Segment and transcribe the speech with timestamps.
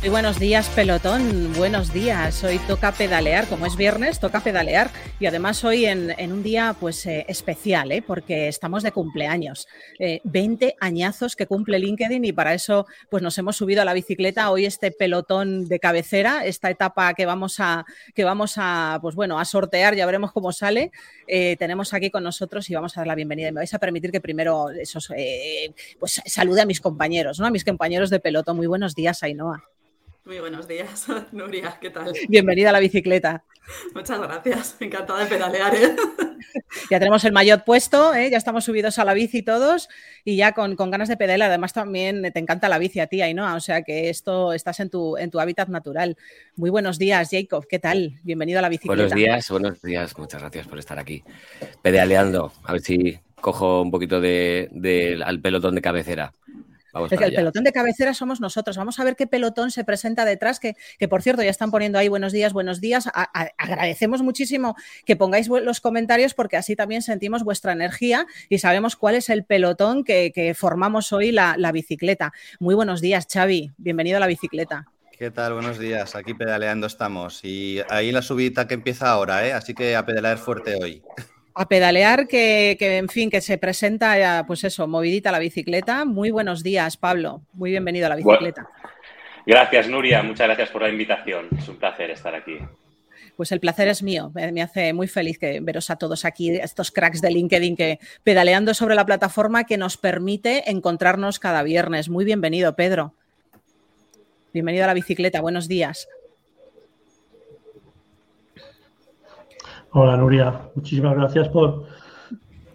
[0.00, 1.54] Muy buenos días, pelotón.
[1.54, 2.44] Buenos días.
[2.44, 4.90] Hoy toca pedalear, como es viernes, toca pedalear.
[5.18, 8.02] Y además hoy en, un día pues eh, especial, ¿eh?
[8.02, 9.66] porque estamos de cumpleaños.
[10.22, 13.94] 20 eh, añazos que cumple LinkedIn y para eso pues nos hemos subido a la
[13.94, 14.50] bicicleta.
[14.50, 17.84] Hoy este pelotón de cabecera, esta etapa que vamos a,
[18.14, 20.92] que vamos a, pues bueno, a sortear, ya veremos cómo sale.
[21.26, 23.50] tenemos aquí con nosotros y vamos a dar la bienvenida.
[23.50, 25.10] Me vais a permitir que primero esos,
[25.98, 27.46] pues salude a mis compañeros, ¿no?
[27.46, 28.56] A mis compañeros de pelotón.
[28.58, 29.75] Muy buenos días, Ainhoa.
[30.26, 32.12] Muy buenos días, Nuria, ¿qué tal?
[32.28, 33.44] Bienvenida a la bicicleta.
[33.94, 35.74] Muchas gracias, encantada de pedalear.
[35.76, 35.96] ¿eh?
[36.90, 38.30] Ya tenemos el maillot puesto, ¿eh?
[38.30, 39.88] ya estamos subidos a la bici todos
[40.24, 41.50] y ya con, ganas de pedalear.
[41.50, 43.54] Además, también te encanta la bici a ti, ¿no?
[43.54, 46.16] O sea que esto estás en tu, en tu hábitat natural.
[46.56, 48.18] Muy buenos días, Jacob, ¿qué tal?
[48.22, 48.94] Bienvenido a la bicicleta.
[48.94, 51.22] Buenos días, buenos días, muchas gracias por estar aquí.
[51.82, 56.32] Pedaleando, a ver si cojo un poquito de, al pelotón de cabecera
[57.10, 58.76] el pelotón de cabecera somos nosotros.
[58.76, 61.98] Vamos a ver qué pelotón se presenta detrás, que, que por cierto ya están poniendo
[61.98, 63.08] ahí buenos días, buenos días.
[63.58, 69.14] agradecemos muchísimo que pongáis los comentarios porque así también sentimos vuestra energía y sabemos cuál
[69.14, 72.32] es el pelotón que, formamos hoy la, la bicicleta.
[72.60, 73.72] Muy buenos días, Xavi.
[73.76, 74.86] Bienvenido a la bicicleta.
[75.18, 75.54] ¿Qué tal?
[75.54, 76.14] Buenos días.
[76.14, 77.40] Aquí pedaleando estamos.
[77.42, 79.52] Y ahí la subida que empieza ahora, ¿eh?
[79.54, 81.02] Así que a pedalear fuerte hoy
[81.58, 86.04] a pedalear, que, en fin, que se presenta, pues eso, movidita la bicicleta.
[86.04, 87.40] Muy buenos días, Pablo.
[87.54, 88.68] Muy bienvenido a la bicicleta.
[89.46, 90.22] gracias, Nuria.
[90.22, 91.48] Muchas gracias por la invitación.
[91.58, 92.58] Es un placer estar aquí.
[93.38, 94.32] Pues el placer es mío.
[94.34, 98.74] Me hace muy feliz que veros a todos aquí, estos cracks de LinkedIn que pedaleando
[98.74, 102.10] sobre la plataforma que nos permite encontrarnos cada viernes.
[102.10, 103.14] Muy bienvenido, Pedro.
[104.52, 105.40] Bienvenido a la bicicleta.
[105.40, 106.06] Buenos días.
[109.98, 111.86] Hola Nuria, muchísimas gracias por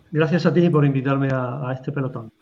[0.10, 2.34] gracias a ti por invitarme a, este pelotón.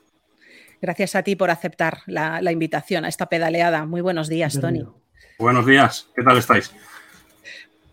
[0.82, 3.86] Gracias a ti por aceptar la, invitación a esta pedaleada.
[3.86, 4.86] Muy buenos días, Tony.
[5.38, 6.74] Buenos días, ¿qué tal estáis?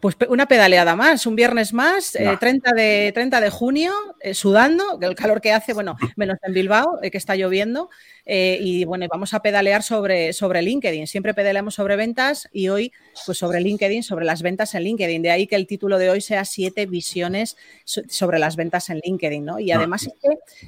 [0.00, 4.98] Pues una pedaleada más, un viernes más, 30, eh, de, 30 de junio, eh, sudando,
[5.00, 7.88] el calor que hace, bueno, menos en Bilbao, eh, que está lloviendo.
[8.26, 11.06] y bueno, vamos a pedalear sobre, sobre LinkedIn.
[11.06, 12.92] Siempre pedaleamos sobre ventas y hoy,
[13.24, 15.22] pues sobre LinkedIn, sobre las ventas en LinkedIn.
[15.22, 19.44] De ahí que el título de hoy sea siete visiones sobre las ventas en LinkedIn,
[19.44, 19.58] ¿no?
[19.58, 20.08] Y además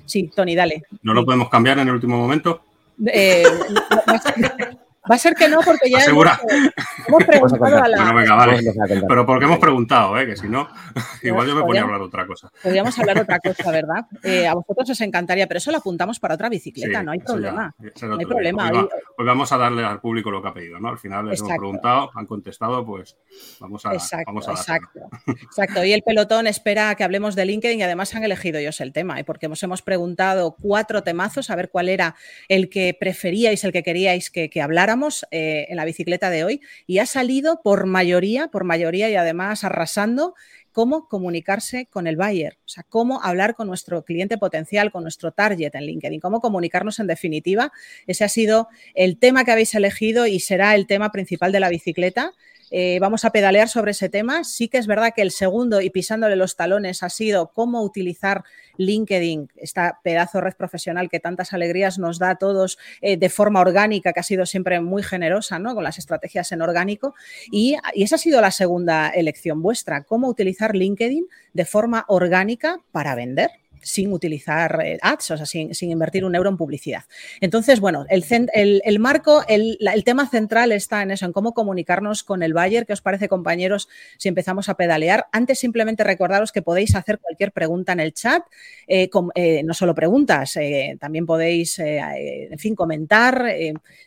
[0.06, 0.84] sí, Tony, dale.
[1.02, 2.62] ¿No lo podemos cambiar en el último momento?
[5.10, 7.96] Va a ser que no, porque ya hemos, preguntado a la...
[7.96, 8.60] Bueno, venga, vale.
[9.08, 10.26] Pero porque hemos preguntado, ¿eh?
[10.26, 10.68] que si no,
[11.22, 12.50] igual yo me ponía a hablar de otra cosa.
[12.62, 14.04] Podríamos hablar de otra cosa, ¿verdad?
[14.22, 17.74] Eh, a vosotros os encantaría, pero eso lo apuntamos para otra bicicleta, no hay problema.
[17.78, 18.70] no hay problema.
[19.16, 20.88] Hoy, vamos a darle al público lo que ha pedido, ¿no?
[20.88, 23.16] Al final les hemos preguntado, han contestado, pues
[23.60, 25.84] vamos a, exacto, vamos a Exacto, exacto.
[25.84, 29.18] Y el pelotón espera que hablemos de LinkedIn y además han elegido ellos el tema,
[29.20, 29.24] ¿eh?
[29.24, 32.14] porque hemos, hemos preguntado cuatro temazos a ver cuál era
[32.48, 34.97] el que preferíais, el que queríais que, que habláramos
[35.30, 39.64] eh, en la bicicleta de hoy y ha salido por mayoría, por mayoría y además
[39.64, 40.34] arrasando
[40.72, 45.32] cómo comunicarse con el buyer, o sea, cómo hablar con nuestro cliente potencial, con nuestro
[45.32, 47.72] target en LinkedIn, cómo comunicarnos en definitiva.
[48.06, 51.68] Ese ha sido el tema que habéis elegido y será el tema principal de la
[51.68, 52.32] bicicleta.
[52.70, 54.44] Eh, vamos a pedalear sobre ese tema.
[54.44, 58.44] Sí que es verdad que el segundo, y pisándole los talones, ha sido cómo utilizar
[58.76, 63.28] LinkedIn, esta pedazo de red profesional que tantas alegrías nos da a todos eh, de
[63.28, 65.74] forma orgánica, que ha sido siempre muy generosa ¿no?
[65.74, 67.14] con las estrategias en orgánico.
[67.50, 72.80] Y, y esa ha sido la segunda elección vuestra, cómo utilizar LinkedIn de forma orgánica
[72.92, 73.50] para vender
[73.82, 77.04] sin utilizar eh, ads, o sea, sin, invertir un euro en publicidad.
[77.40, 82.54] Entonces, bueno, el, marco, el, tema central está en eso, en cómo comunicarnos con el
[82.54, 82.86] buyer.
[82.86, 85.26] ¿Qué os parece, compañeros, si empezamos a pedalear?
[85.32, 88.42] Antes, simplemente recordaros que podéis hacer cualquier pregunta en el chat,
[88.86, 90.58] eh, eh, no solo preguntas,
[91.00, 93.44] también podéis, en fin, comentar,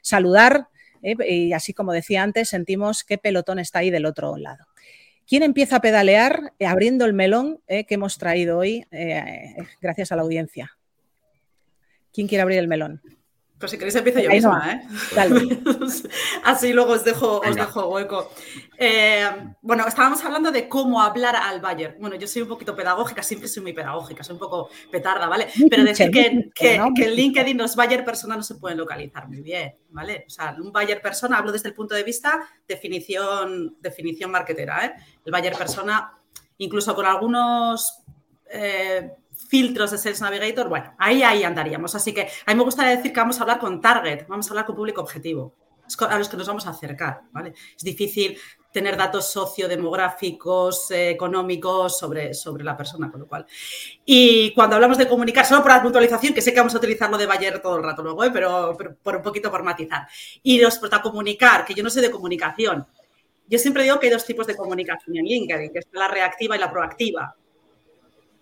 [0.02, 0.68] saludar.
[1.02, 4.71] y así como decía antes, sentimos qué pelotón está ahí del otro lado.
[5.32, 10.12] ¿Quién empieza a pedalear eh, abriendo el melón eh, que hemos traído hoy eh, gracias
[10.12, 10.78] a la audiencia?
[12.12, 13.02] ¿Quién quiere abrir el melón?
[13.62, 14.88] Pues si queréis empiezo yo misma, ¿eh?
[16.44, 18.32] Así luego os dejo, os dejo hueco.
[18.76, 19.24] Eh,
[19.62, 21.96] bueno, estábamos hablando de cómo hablar al Bayer.
[22.00, 25.48] Bueno, yo soy un poquito pedagógica, siempre soy muy pedagógica, soy un poco petarda, ¿vale?
[25.70, 29.76] Pero decir que, que, en LinkedIn los Bayer persona no se pueden localizar muy bien,
[29.90, 30.26] ¿vale?
[30.26, 34.94] O sea, un Bayer persona, hablo desde el punto de vista definición, definición marketera, ¿eh?
[35.24, 36.18] El Bayer persona,
[36.58, 38.00] incluso con algunos...
[38.50, 39.12] Eh,
[39.48, 41.96] filtros de Sales Navigator, bueno, ahí, ahí andaríamos.
[41.96, 44.52] Así que a mí me gustaría decir que vamos a hablar con target, vamos a
[44.52, 45.56] hablar con público objetivo.
[46.08, 47.54] a los que nos vamos a acercar, ¿vale?
[47.76, 48.38] Es difícil
[48.72, 53.46] tener datos sociodemográficos, eh, económicos sobre, sobre la persona, con lo cual.
[54.06, 57.10] Y cuando hablamos de comunicar, solo por la puntualización, que sé que vamos a utilizar
[57.10, 58.32] lo de Bayer todo el rato luego, ¿eh?
[58.32, 60.08] pero, por un poquito por matizar.
[60.44, 62.88] Y los comunicar, que yo no sé de comunicación.
[63.48, 66.56] Yo siempre digo que hay dos tipos de comunicación en LinkedIn, que es la reactiva
[66.56, 67.36] y la proactiva.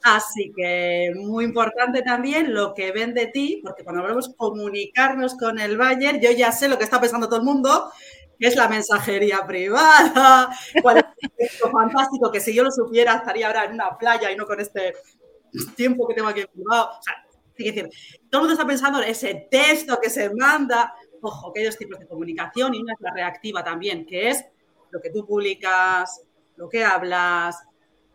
[0.01, 5.59] Así que muy importante también lo que ven de ti, porque cuando hablamos comunicarnos con
[5.59, 7.91] el Bayer, yo ya sé lo que está pensando todo el mundo,
[8.39, 10.49] que es la mensajería privada,
[10.81, 11.05] cuál
[11.37, 14.45] es el fantástico, que si yo lo supiera estaría ahora en una playa y no
[14.45, 14.93] con este
[15.75, 16.97] tiempo que tengo aquí Bilbao.
[16.97, 17.15] O sea,
[17.65, 17.89] decir,
[18.29, 20.93] todo el mundo está pensando en ese texto que se manda.
[21.21, 24.45] Ojo, que hay dos tipos de comunicación y una es la reactiva también, que es
[24.91, 26.21] lo que tú publicas,
[26.55, 27.57] lo que hablas,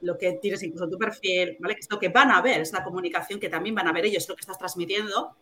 [0.01, 1.75] lo que tienes incluso en tu perfil, ¿vale?
[1.75, 4.07] Que es lo que van a ver, es la comunicación que también van a ver
[4.07, 5.37] ellos, lo que estás transmitiendo.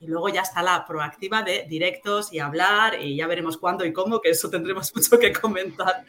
[0.00, 3.92] Y luego ya está la proactiva de directos y hablar y ya veremos cuándo y
[3.92, 6.04] cómo, que eso tendremos mucho que comentar.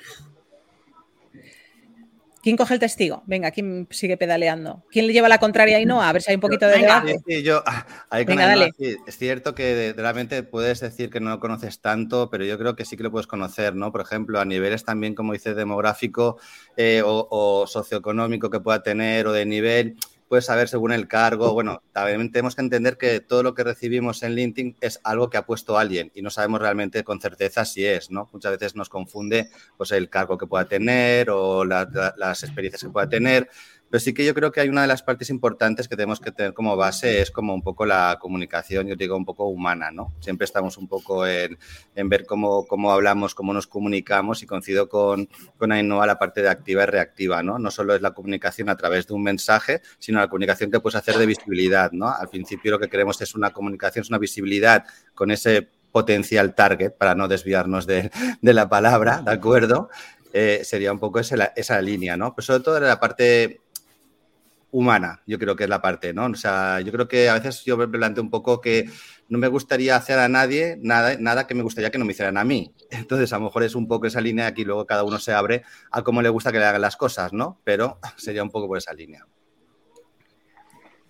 [2.47, 3.23] ¿Quién coge el testigo?
[3.25, 4.81] Venga, ¿quién sigue pedaleando?
[4.89, 6.01] ¿Quién le lleva la contraria y no?
[6.01, 7.19] A ver si hay un poquito de debate.
[7.27, 7.85] Sí, yo, ah,
[8.25, 8.71] Venga, dale.
[8.79, 12.85] es cierto que realmente puedes decir que no lo conoces tanto, pero yo creo que
[12.85, 13.91] sí que lo puedes conocer, ¿no?
[13.91, 16.37] Por ejemplo, a niveles también, como dice, demográfico
[16.77, 19.97] eh, o socioeconómico que pueda tener o de nivel
[20.27, 21.53] puedes saber según el cargo.
[21.53, 25.37] Bueno, también tenemos que entender que todo lo que recibimos en LinkedIn es algo que
[25.37, 28.29] ha puesto alguien y no sabemos realmente con certeza si es, ¿no?
[28.33, 33.09] Muchas veces nos confunde pues, el cargo que pueda tener o las experiencias que pueda
[33.09, 33.49] tener.
[33.89, 36.31] Pero sí que yo creo que hay una de las partes importantes que tenemos que
[36.31, 40.13] tener como base es como un poco la comunicación, yo digo, un poco humana, ¿no?
[40.19, 41.57] Siempre estamos un poco en,
[41.95, 46.41] en ver cómo, cómo, hablamos, cómo nos comunicamos y coincido con, con Ainhoa la parte
[46.41, 47.59] de activa y reactiva, ¿no?
[47.59, 50.95] No solo es la comunicación a través de un mensaje, sino la comunicación que puedes
[50.95, 52.09] hacer de visibilidad, ¿no?
[52.09, 54.85] Al principio lo que queremos es una comunicación, es una visibilidad
[55.15, 58.11] con ese potencial target, para no desviarnos de,
[58.41, 59.89] de la palabra, ¿de acuerdo?
[60.33, 62.35] Eh, sería un poco esa, esa línea, ¿no?
[62.35, 63.61] Pero sobre todo la parte
[64.77, 66.27] humana, yo creo que es la parte, ¿no?
[66.27, 68.87] O sea, yo creo que a veces yo me planteo un poco que
[69.27, 72.37] no me gustaría hacer a nadie nada, nada que me gustaría que no me hicieran
[72.37, 72.75] a mí.
[72.91, 75.63] Entonces, a lo mejor es un poco esa línea, aquí luego cada uno se abre
[75.89, 77.59] a cómo le gusta que le hagan las cosas, ¿no?
[77.63, 79.25] Pero sería un poco por esa línea.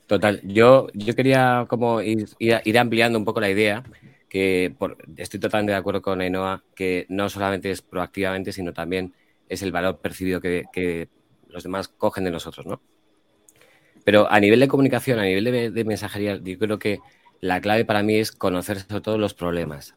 [0.06, 2.26] Total, yo, yo quería como ir,
[2.80, 3.84] ampliando un poco la idea,
[4.30, 4.78] que
[5.18, 9.14] estoy totalmente de acuerdo con Enoa, que no solamente es proactivamente, sino también
[9.50, 11.10] es el valor percibido que
[11.50, 12.82] los demás cogen de nosotros, ¿no?
[14.08, 17.00] Pero a nivel de comunicación, a nivel de, mensajería, yo creo que
[17.42, 19.96] la clave para mí es conocer sobre todo los problemas.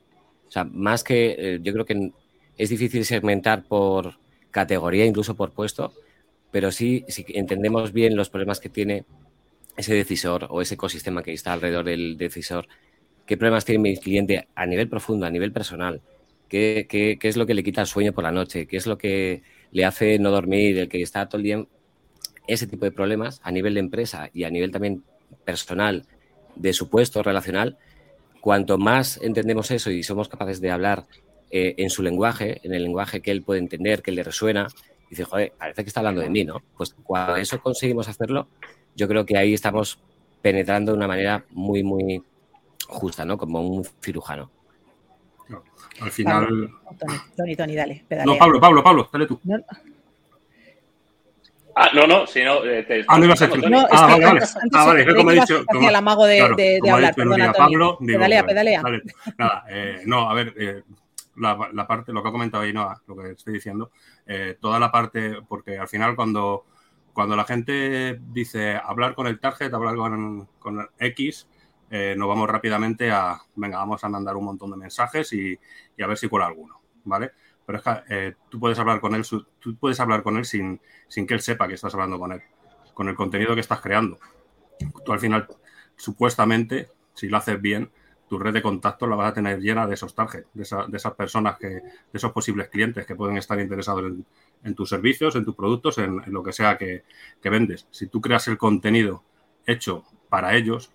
[0.49, 2.11] O sea, más que eh, yo creo que
[2.59, 4.19] es difícil segmentar por
[4.51, 5.93] categoría, incluso por puesto,
[6.51, 9.05] pero sí, si entendemos bien los problemas que tiene
[9.77, 12.67] ese decisor o ese ecosistema que está alrededor del decisor,
[13.27, 16.01] qué problemas tiene mi cliente a nivel profundo, a nivel personal,
[16.49, 18.89] qué, qué, qué es lo que le quita el sueño por la noche, qué es
[18.89, 21.65] lo que le hace no dormir, el que está todo el día
[22.53, 25.03] ese tipo de problemas a nivel de empresa y a nivel también
[25.45, 26.05] personal
[26.57, 27.79] de su puesto relacional,
[28.41, 31.07] cuanto más entendemos eso y somos capaces de hablar
[31.51, 34.69] eh, en su lenguaje, en el lenguaje que él puede entender, que le resuena,
[35.09, 36.63] dice, joder, parece que está hablando de mí, ¿no?
[36.77, 38.49] Pues cuando eso conseguimos hacerlo,
[38.97, 40.01] yo creo que ahí estamos
[40.43, 42.23] penetrando de una manera muy, muy
[42.89, 43.37] justa, ¿no?
[43.39, 44.51] Como un cirujano.
[46.01, 46.71] al final.
[47.37, 48.05] Tony, Tony, dale.
[48.25, 49.41] No, Pablo, Pablo, Pablo, dale tú.
[51.75, 52.65] Ah, no, no, si no.
[52.65, 53.71] Eh, te, ah, no ibas a decir.
[53.71, 54.41] No, ah, vale, vale.
[54.73, 55.65] ah, vale, es como he dicho.
[55.67, 58.83] Como, el amago de, claro, de, de hablar, perdona, Pablo, digo, pedalea, pedalea.
[58.83, 59.03] Vale,
[59.39, 60.83] nada, eh, no, a ver, eh,
[61.37, 63.91] la, la, parte, lo que ha comentado ahí, no, lo que estoy diciendo,
[64.27, 66.67] eh, toda la parte, porque al final cuando,
[67.13, 71.49] cuando la gente dice hablar con el target, hablar con, con X,
[71.91, 75.59] eh, nos vamos rápidamente a, venga, vamos a mandar un montón de mensajes y,
[75.97, 77.33] y a ver si cuela alguno, ¿vale?
[77.71, 80.81] Pero es que eh, tú puedes hablar con él, tú puedes hablar con él sin,
[81.07, 82.43] sin que él sepa que estás hablando con él,
[82.95, 84.19] con el contenido que estás creando.
[85.05, 85.47] Tú al final,
[85.95, 87.89] supuestamente, si lo haces bien,
[88.29, 91.59] tu red de contactos la vas a tener llena de esos targets, de, esas personas,
[91.59, 94.15] que, de esos posibles clientes que pueden estar interesados
[94.65, 97.05] en, tus servicios, en tus productos, en, lo que sea que,
[97.41, 97.87] que vendes.
[97.93, 99.23] Si tú creas el contenido
[99.65, 100.91] hecho para ellos,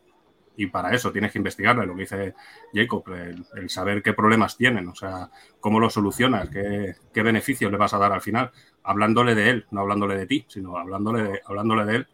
[0.57, 2.33] y para eso tienes que investigarle, lo que dice
[2.73, 7.77] Jacob, el, saber qué problemas tienen, o sea, cómo lo solucionas, qué, qué, beneficios le
[7.77, 8.51] vas a dar al final,
[8.83, 12.07] hablándole de él, no hablándole de ti, sino hablándole de, hablándole de él.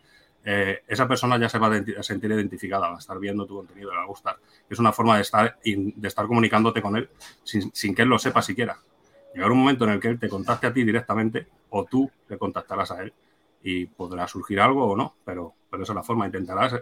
[0.43, 3.91] Eh, esa persona ya se va a sentir identificada, va a estar viendo tu contenido,
[3.91, 4.37] le va a gustar.
[4.69, 7.09] Es una forma de estar, de estar comunicándote con él
[7.43, 8.79] sin, sin que él lo sepa siquiera.
[9.35, 12.37] Llegar un momento en el que él te contacte a ti directamente o tú le
[12.37, 13.13] contactarás a él
[13.63, 16.25] y podrá surgir algo o no, pero, pero esa es la forma.
[16.25, 16.75] Intentarás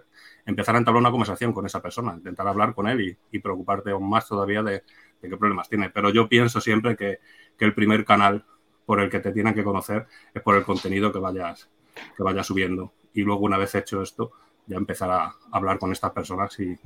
[0.46, 4.10] empezar a entablar una conversación con esa persona, intentar hablar con él y, preocuparte aún
[4.10, 4.84] más todavía de,
[5.22, 5.92] qué problemas tiene.
[5.92, 7.20] Pero yo pienso siempre que,
[7.60, 8.46] el primer canal
[8.86, 11.70] por el que te tienen que conocer es por el contenido que vayas,
[12.18, 12.94] que vayas subiendo.
[13.14, 14.32] Y luego, una vez hecho esto,
[14.66, 16.78] ya empezar a hablar con estas personas si,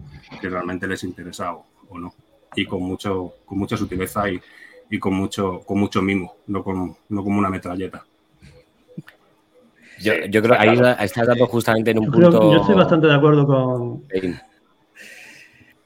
[0.42, 1.66] realmente les interesa o,
[1.98, 2.14] no.
[2.56, 4.42] Y con, mucho, con mucha sutileza y,
[4.90, 8.06] y con, mucho, con mucho mimo, no, con, no como una metralleta.
[10.00, 12.52] Yo, yo creo que ahí está dando justamente en un punto.
[12.52, 14.04] yo estoy bastante de acuerdo con.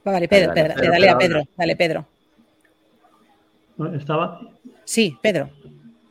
[0.04, 2.06] Vale, Pedro, dale, a Pedro, dale, Pedro.
[3.94, 4.40] ¿Estaba?
[4.84, 5.50] Sí, Pedro.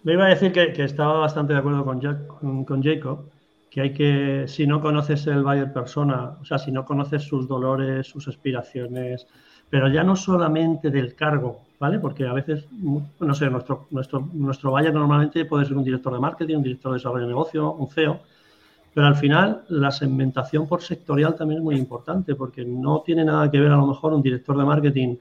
[0.03, 3.29] Me iba a decir que, estaba bastante de acuerdo con, Jack, con, Jacob,
[3.69, 7.47] que hay que, si no conoces el Bayer persona, o sea, si no conoces sus
[7.47, 9.27] dolores, sus aspiraciones,
[9.69, 11.99] pero ya no solamente del cargo, ¿vale?
[11.99, 16.19] Porque a veces, no sé, nuestro, nuestro, nuestro buyer normalmente puede ser un director de
[16.19, 18.19] marketing, un director de desarrollo de negocio, un CEO,
[18.93, 23.49] pero al final la segmentación por sectorial también es muy importante porque no tiene nada
[23.51, 25.17] que ver a lo mejor un director de marketing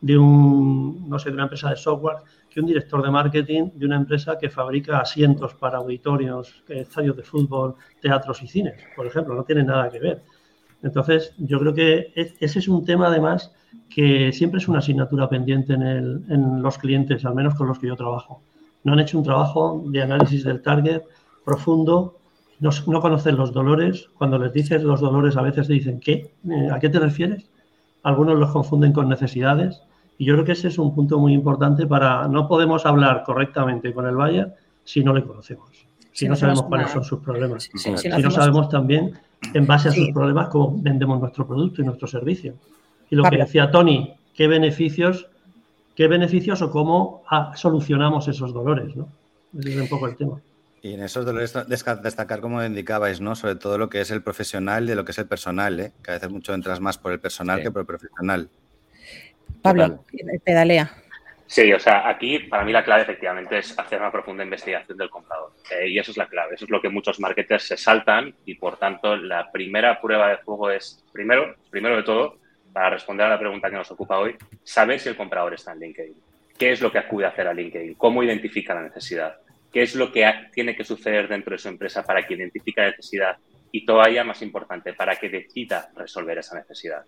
[0.00, 3.84] de un, no sé, de una empresa de software que un director de marketing de
[3.84, 9.34] una empresa que fabrica asientos para auditorios, estadios de fútbol, teatros y cines, por ejemplo,
[9.34, 10.22] no tiene nada que ver.
[10.82, 13.52] Entonces, yo creo que ese es un tema además
[13.88, 17.78] que siempre es una asignatura pendiente en, el, en los clientes, al menos con los
[17.78, 18.40] que yo trabajo.
[18.84, 21.02] No han hecho un trabajo de análisis del target
[21.44, 22.18] profundo,
[22.60, 24.08] no, no conocen los dolores.
[24.16, 26.32] Cuando les dices los dolores, a veces te dicen, ¿qué?
[26.48, 27.48] Eh, ¿A qué te refieres?
[28.02, 29.82] Algunos los confunden con necesidades.
[30.18, 32.26] Y yo creo que ese es un punto muy importante para.
[32.28, 35.68] No podemos hablar correctamente con el buyer si no le conocemos,
[36.12, 37.68] si, no sabemos cuáles son sus problemas.
[37.74, 39.12] si no sabemos también,
[39.52, 42.54] en base a sus problemas, cómo vendemos nuestro producto y nuestro servicio.
[43.10, 45.28] Y lo que decía Tony, qué beneficios,
[45.94, 49.08] qué beneficios o cómo ah, solucionamos esos dolores, ¿no?
[49.58, 50.40] Ese es un poco el tema.
[50.82, 53.34] Y en esos dolores destacar, como indicabais, ¿no?
[53.34, 55.92] Sobre todo lo que es el profesional y lo que es el personal, ¿eh?
[56.02, 58.48] Que a veces mucho entras más por el personal que por el profesional.
[59.60, 60.04] Pablo,
[60.44, 60.90] pedalea.
[61.48, 65.08] Sí, o sea, aquí para mí la clave efectivamente es hacer una profunda investigación del
[65.08, 65.52] comprador.
[65.70, 68.54] Eh, y eso es la clave, eso es lo que muchos marketers se saltan y
[68.56, 72.36] por tanto la primera prueba de fuego es, primero, primero de todo,
[72.72, 75.80] para responder a la pregunta que nos ocupa hoy, saber si el comprador está en
[75.80, 76.14] LinkedIn.
[76.58, 77.94] ¿Qué es lo que acude a hacer a LinkedIn?
[77.94, 79.36] ¿Cómo identifica la necesidad?
[79.72, 82.90] ¿Qué es lo que tiene que suceder dentro de su empresa para que identifique la
[82.90, 83.36] necesidad?
[83.70, 87.04] Y todavía más importante, para que decida resolver esa necesidad.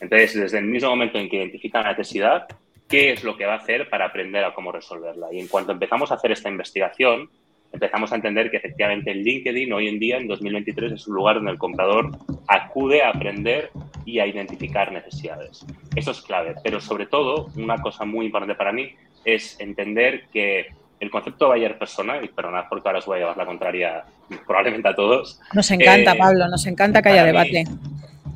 [0.00, 2.46] Entonces, desde el mismo momento en que identifica la necesidad,
[2.88, 5.28] ¿qué es lo que va a hacer para aprender a cómo resolverla?
[5.32, 7.30] Y en cuanto empezamos a hacer esta investigación,
[7.74, 11.36] empezamos a entender que efectivamente el LinkedIn hoy en día, en 2023, es un lugar
[11.36, 12.16] donde el comprador
[12.46, 13.70] acude a aprender
[14.06, 15.66] y a identificar necesidades.
[15.94, 18.90] Eso es clave, pero sobre todo, una cosa muy importante para mí
[19.24, 20.68] es entender que
[21.00, 24.04] el concepto Bayer persona, y perdonad porque ahora os voy a llevar la contraria
[24.46, 25.40] probablemente a todos.
[25.52, 27.64] Nos encanta, eh, Pablo, nos encanta que haya debate.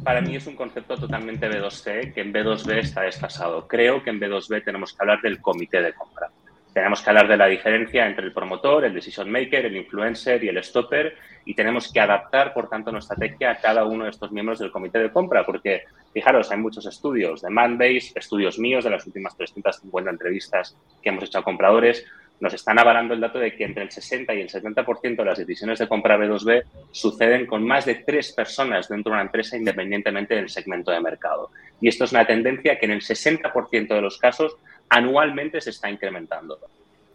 [0.03, 3.69] para mí es un concepto totalmente B2C que en B2B está desfasado.
[3.69, 6.31] Creo que en B2B tenemos que hablar del comité de compra.
[6.79, 10.49] Tenemos que hablar de la diferencia entre el promotor, el decision maker, el influencer y
[10.49, 14.31] el stopper y tenemos que adaptar, por tanto, nuestra estrategia a cada uno de estos
[14.31, 15.83] miembros del comité de compra, porque,
[16.13, 21.25] fijaros, hay muchos estudios de Manbase, estudios míos de las últimas 350 entrevistas que hemos
[21.25, 22.07] hecho a compradores,
[22.39, 25.39] nos están avalando el dato de que entre el 60 y el 70% de las
[25.39, 30.37] decisiones de compra B2B suceden con más de tres personas dentro de una empresa independientemente
[30.37, 31.51] del segmento de mercado.
[31.81, 34.57] Y esto es una tendencia que en el 60% de los casos
[34.89, 36.59] anualmente se está incrementando.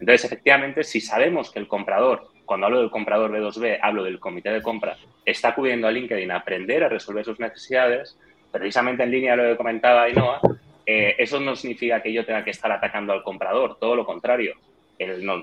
[0.00, 4.50] Entonces, efectivamente, si sabemos que el comprador, cuando hablo del comprador B2B, hablo del comité
[4.50, 8.18] de compra, está acudiendo a LinkedIn a aprender a resolver sus necesidades,
[8.50, 10.40] precisamente en línea de lo que comentaba Ainhoa,
[10.86, 14.54] eh, eso no significa que yo tenga que estar atacando al comprador, todo lo contrario.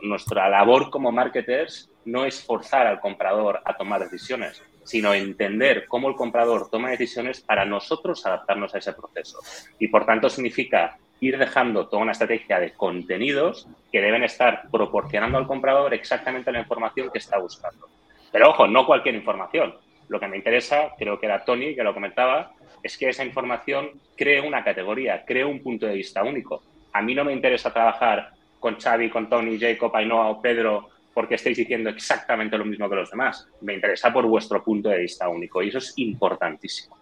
[0.04, 6.08] nuestra labor como marketers no es forzar al comprador a tomar decisiones, sino entender cómo
[6.08, 9.40] el comprador toma decisiones para nosotros adaptarnos a ese proceso.
[9.78, 15.38] Y por tanto significa ir dejando toda una estrategia de contenidos que deben estar proporcionando
[15.38, 17.88] al comprador exactamente la información que está buscando.
[18.32, 19.76] Pero ojo, no cualquier información.
[20.10, 23.92] Lo que me interesa, creo que era Tony que lo comentaba, es que esa información
[24.18, 26.64] cree una categoría, cree un punto de vista único.
[26.92, 31.36] A mí no me interesa trabajar con Xavi, con Tony, Jacob, Ainhoa o Pedro porque
[31.36, 33.48] estéis diciendo exactamente lo mismo que los demás.
[33.62, 37.01] Me interesa por vuestro punto de vista único y eso es importantísimo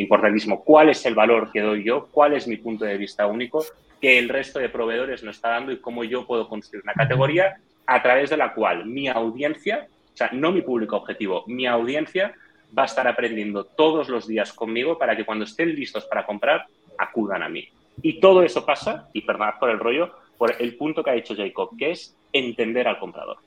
[0.00, 0.62] importantísimo.
[0.64, 2.08] ¿Cuál es el valor que doy yo?
[2.10, 3.64] ¿Cuál es mi punto de vista único
[4.00, 7.56] que el resto de proveedores no está dando y cómo yo puedo construir una categoría
[7.86, 12.34] a través de la cual mi audiencia, o sea, no mi público objetivo, mi audiencia
[12.76, 16.66] va a estar aprendiendo todos los días conmigo para que cuando estén listos para comprar,
[16.98, 17.68] acudan a mí.
[18.02, 21.34] Y todo eso pasa, y perdonad por el rollo, por el punto que ha dicho
[21.36, 23.38] Jacob, que es entender al comprador.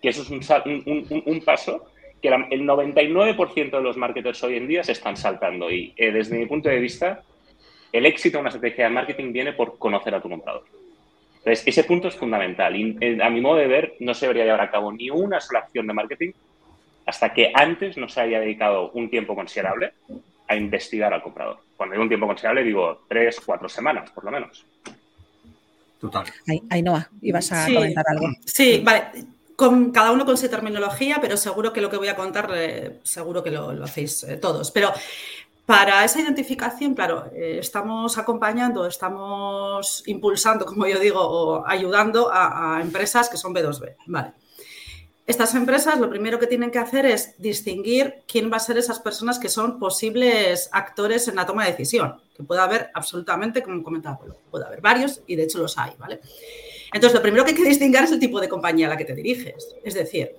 [0.00, 1.90] Que eso es un, un paso
[2.20, 6.38] que el 99% de los marketers hoy en día se están saltando y eh, desde
[6.38, 7.22] mi punto de vista
[7.92, 10.64] el éxito de una estrategia de marketing viene por conocer a tu comprador.
[11.38, 12.76] Entonces, ese punto es fundamental.
[12.76, 15.40] Y eh, a mi modo de ver, no se debería llevar a cabo ni una
[15.40, 16.32] sola acción de marketing
[17.06, 19.92] hasta que antes no se haya dedicado un tiempo considerable
[20.46, 21.58] a investigar al comprador.
[21.76, 24.64] Cuando digo un tiempo considerable, digo tres, cuatro semanas, por lo menos.
[26.00, 26.24] Total.
[26.70, 28.28] Ainhoa, ibas a comentar algo.
[28.44, 29.02] Sí, vale.
[29.60, 32.98] Con, cada uno con su terminología, pero seguro que lo que voy a contar, eh,
[33.02, 34.70] seguro que lo, hacéis eh, todos.
[34.70, 34.90] Pero
[35.66, 42.78] para esa identificación, claro, eh, estamos acompañando, estamos impulsando, como yo digo, o ayudando a,
[42.78, 43.96] a empresas que son B2B.
[44.06, 44.32] Vale.
[45.26, 48.98] Estas empresas lo primero que tienen que hacer es distinguir quién va a ser esas
[48.98, 53.82] personas que son posibles actores en la toma de decisión, que puede haber absolutamente, como
[53.82, 54.18] comentaba,
[54.50, 56.20] puede haber varios y de hecho los hay, ¿vale?
[56.92, 59.04] Entonces, lo primero que hay que distinguir es el tipo de compañía a la que
[59.04, 59.76] te diriges.
[59.84, 60.36] Es decir,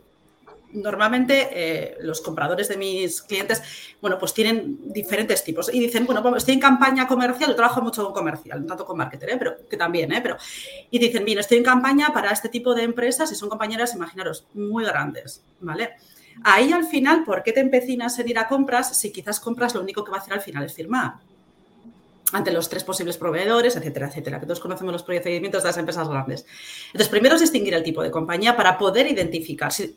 [0.74, 3.62] normalmente eh, los compradores de mis clientes,
[4.02, 7.82] bueno, pues tienen diferentes tipos y dicen, bueno, pues estoy en campaña comercial, yo trabajo
[7.82, 9.38] mucho con comercial, no tanto con marketer, ¿eh?
[9.38, 10.22] pero que también, ¿eh?
[10.22, 10.38] pero
[10.90, 14.46] y dicen, bien, estoy en campaña para este tipo de empresas y son compañeras, imaginaros,
[14.54, 15.92] muy grandes, ¿vale?
[16.44, 19.82] Ahí al final, ¿por qué te empecinas en ir a compras si quizás compras lo
[19.82, 21.16] único que va a hacer al final es firmar?
[22.32, 26.08] Ante los tres posibles proveedores, etcétera, etcétera, que todos conocemos los procedimientos de las empresas
[26.08, 26.46] grandes.
[26.88, 29.96] Entonces, primero es distinguir el tipo de compañía para poder identificar si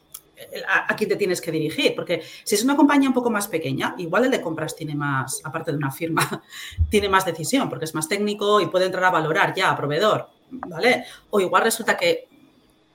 [0.67, 1.95] a, quién te tienes que dirigir.
[1.95, 5.41] Porque si es una compañía un poco más pequeña, igual el de compras tiene más,
[5.45, 6.43] aparte de una firma,
[6.91, 10.29] tiene más decisión, porque es más técnico y puede entrar a valorar ya a proveedor,
[10.50, 11.05] ¿vale?
[11.31, 12.29] O igual resulta que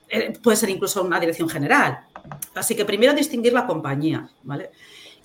[0.08, 2.06] eh, puede ser incluso una dirección general.
[2.54, 4.70] Así que primero distinguir la compañía, ¿vale?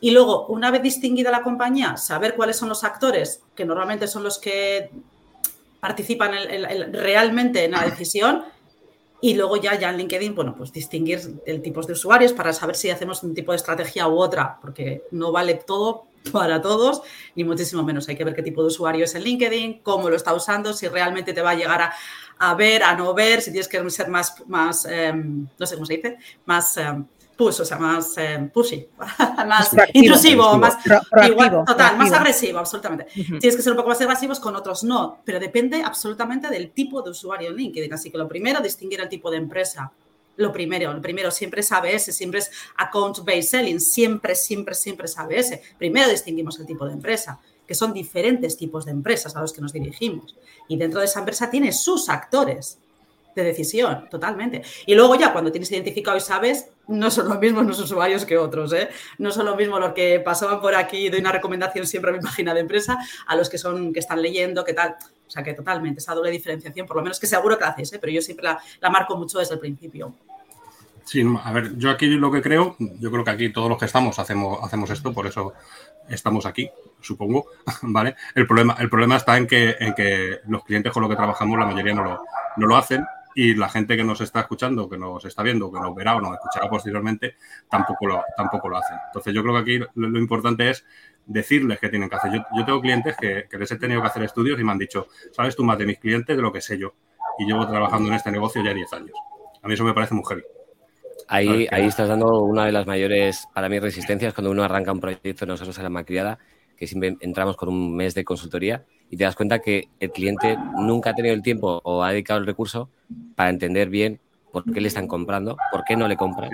[0.01, 4.23] Y luego, una vez distinguida la compañía, saber cuáles son los actores, que normalmente son
[4.23, 4.89] los que
[5.79, 6.33] participan
[6.91, 8.43] realmente en la decisión,
[9.21, 12.75] y luego ya, ya en LinkedIn, bueno, pues distinguir el tipo de usuarios para saber
[12.75, 17.01] si hacemos un tipo de estrategia u otra, porque no vale todo para todos,
[17.35, 18.07] ni muchísimo menos.
[18.09, 20.87] Hay que ver qué tipo de usuario es en LinkedIn, cómo lo está usando, si
[20.87, 21.91] realmente te va a llegar
[22.37, 25.85] a, ver, a no ver, si tienes que ser más, más em, no sé cómo
[25.85, 27.05] se dice, más em,
[27.35, 28.87] push, o sea, más eh, pushy,
[29.47, 33.05] más intrusivo, más total, más agresivo, absolutamente.
[33.13, 37.01] Tienes que ser un poco más agresivos con otros no, pero depende absolutamente del tipo
[37.01, 37.93] de usuario en LinkedIn.
[37.93, 39.91] Así que lo primero, distinguir el tipo de empresa.
[40.37, 45.17] Lo primero, lo primero siempre es ABS, siempre es account-based selling, siempre, siempre, siempre es
[45.17, 45.59] ABS.
[45.77, 49.61] Primero distinguimos el tipo de empresa, que son diferentes tipos de empresas a los que
[49.61, 50.35] nos dirigimos.
[50.67, 52.79] Y dentro de esa empresa tiene sus actores
[53.35, 54.63] de decisión, totalmente.
[54.85, 58.37] Y luego ya cuando tienes identificado y sabes, no son los mismos los usuarios que
[58.37, 58.89] otros, ¿eh?
[59.17, 62.19] No son lo mismo los que pasaban por aquí, doy una recomendación siempre a mi
[62.19, 64.95] página de empresa, a los que son, que están leyendo, qué tal.
[65.27, 67.99] O sea que totalmente, esa doble diferenciación, por lo menos que seguro que haces, ¿eh?
[67.99, 70.13] pero yo siempre la, marco mucho desde el principio.
[71.03, 73.85] Sí, a ver, yo aquí lo que creo, yo creo que aquí todos los que
[73.85, 75.53] estamos hacemos, hacemos esto, por eso
[76.09, 76.69] estamos aquí,
[77.01, 77.47] supongo,
[77.83, 78.15] ¿vale?
[78.33, 81.59] El problema, el problema está en que, en que los clientes con los que trabajamos,
[81.59, 82.23] la mayoría no lo,
[82.57, 85.79] no lo hacen y la gente que nos está escuchando, que nos está viendo, que
[85.79, 87.35] nos verá o nos escuchará posteriormente,
[87.69, 88.97] tampoco lo, tampoco lo hacen.
[89.07, 90.85] Entonces yo creo que aquí lo, importante es
[91.25, 92.31] decirles qué tienen que hacer.
[92.31, 95.53] Yo, tengo clientes que, les he tenido que hacer estudios y me han dicho, sabes
[95.53, 96.95] tú más de mis clientes de lo que sé yo.
[97.37, 99.17] Y llevo trabajando en este negocio ya 10 años.
[99.61, 100.43] A mí eso me parece heavy.
[101.27, 105.01] Ahí, ahí estás dando una de las mayores, para mí, resistencias cuando uno arranca un
[105.01, 106.39] proyecto nosotros en la macriada,
[106.77, 110.57] que siempre entramos con un mes de consultoría y te das cuenta que el cliente
[110.77, 112.89] nunca ha tenido el tiempo o ha dedicado el recurso
[113.35, 114.19] para entender bien
[114.51, 116.51] por qué le están comprando, por qué no le compran,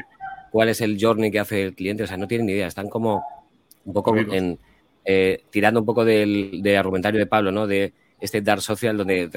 [0.52, 2.04] cuál es el journey que hace el cliente.
[2.04, 3.24] O sea, no tienen ni idea, están como
[3.86, 4.60] un poco en,
[5.06, 7.68] eh, tirando un poco del, argumentario de Pablo, ¿no?
[7.68, 9.30] De este dark social donde,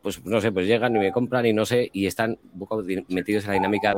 [0.00, 2.84] pues no sé, pues llegan y me compran y no sé, y están un poco
[3.08, 3.94] metidos en la dinámica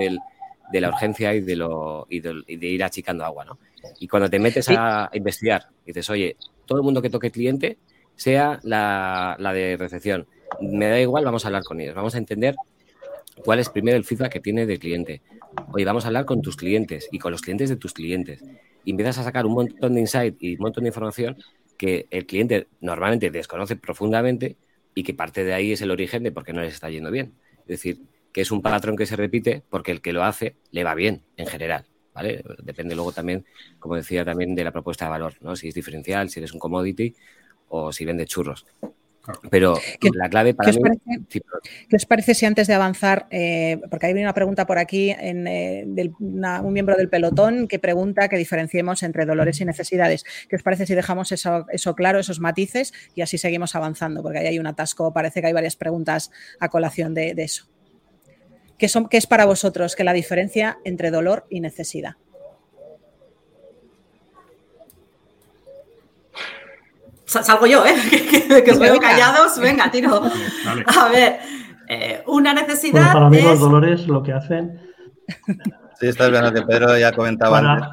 [0.72, 3.58] de la urgencia y de, lo, y de, ir achicando agua, ¿no?
[4.00, 7.78] Y cuando te metes a investigar, dices, oye, todo el mundo que toque cliente
[8.16, 10.26] sea la, de recepción.
[10.60, 11.94] Me da igual, vamos a hablar con ellos.
[11.94, 12.54] Vamos a entender
[13.44, 15.22] cuál es primero el feedback que tiene del cliente.
[15.72, 18.42] Oye, vamos a hablar con tus clientes y con los clientes de tus clientes.
[18.84, 21.36] Y empiezas a sacar un montón de insight y un montón de información
[21.76, 24.56] que el cliente normalmente desconoce profundamente
[24.94, 27.10] y que parte de ahí es el origen de por qué no les está yendo
[27.10, 27.34] bien.
[27.60, 28.00] Es decir,
[28.34, 31.22] que es un patrón que se repite porque el que lo hace le va bien
[31.36, 31.86] en general.
[32.12, 32.42] ¿vale?
[32.62, 33.46] Depende luego también,
[33.78, 35.56] como decía, también de la propuesta de valor, ¿no?
[35.56, 37.14] Si es diferencial, si eres un commodity
[37.68, 38.66] o si vende churros.
[39.50, 39.78] Pero
[40.14, 40.82] la clave para ¿qué mí.
[40.82, 41.42] Parece,
[41.88, 45.46] ¿Qué os parece si antes de avanzar, eh, porque hay una pregunta por aquí en,
[45.46, 50.24] eh, de un miembro del pelotón que pregunta que diferenciemos entre dolores y necesidades?
[50.48, 54.22] ¿Qué os parece si dejamos eso, claro, esos matices y así seguimos avanzando?
[54.22, 57.66] Porque ahí hay un atasco, parece que hay varias preguntas a colación de, eso.
[58.84, 62.16] ¿Qué, son, ¿Qué es para vosotros que la diferencia entre dolor y necesidad?
[67.24, 67.94] salgo yo, ¿eh?
[68.62, 69.58] que, os veo callados.
[69.58, 70.22] Venga, tiro.
[70.98, 71.38] A ver,
[71.88, 73.10] eh, una necesidad.
[73.10, 74.78] para mí, los dolores lo que hacen.
[75.98, 77.88] Sí, estás viendo que Pedro ya comentaba antes.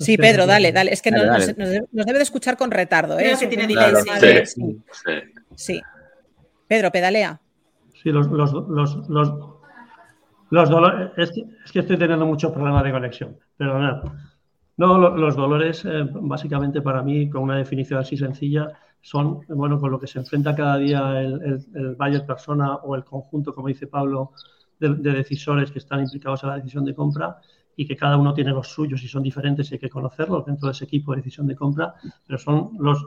[0.00, 0.92] Sí, Pedro, dale, dale.
[0.92, 3.16] Es que nos, debe de escuchar con retardo.
[3.16, 3.36] ¿eh?
[3.38, 3.68] que tiene
[4.44, 4.82] sí.
[5.54, 5.82] Sí.
[6.66, 7.40] Pedro, pedalea.
[8.04, 8.52] Sí, los, los,
[10.50, 11.10] los dolores.
[11.16, 13.38] Es que, estoy teniendo muchos problemas de conexión.
[13.56, 14.02] Pero nada.
[14.76, 19.90] No, los dolores, eh, básicamente para mí, con una definición así sencilla, son, bueno, con
[19.90, 23.86] lo que se enfrenta cada día el, el, buyer persona o el conjunto, como dice
[23.86, 24.32] Pablo,
[24.78, 27.38] de, decisores que están implicados en la decisión de compra
[27.74, 30.68] y que cada uno tiene los suyos y son diferentes y hay que conocerlos dentro
[30.68, 31.94] de ese equipo de decisión de compra,
[32.26, 33.02] pero son los,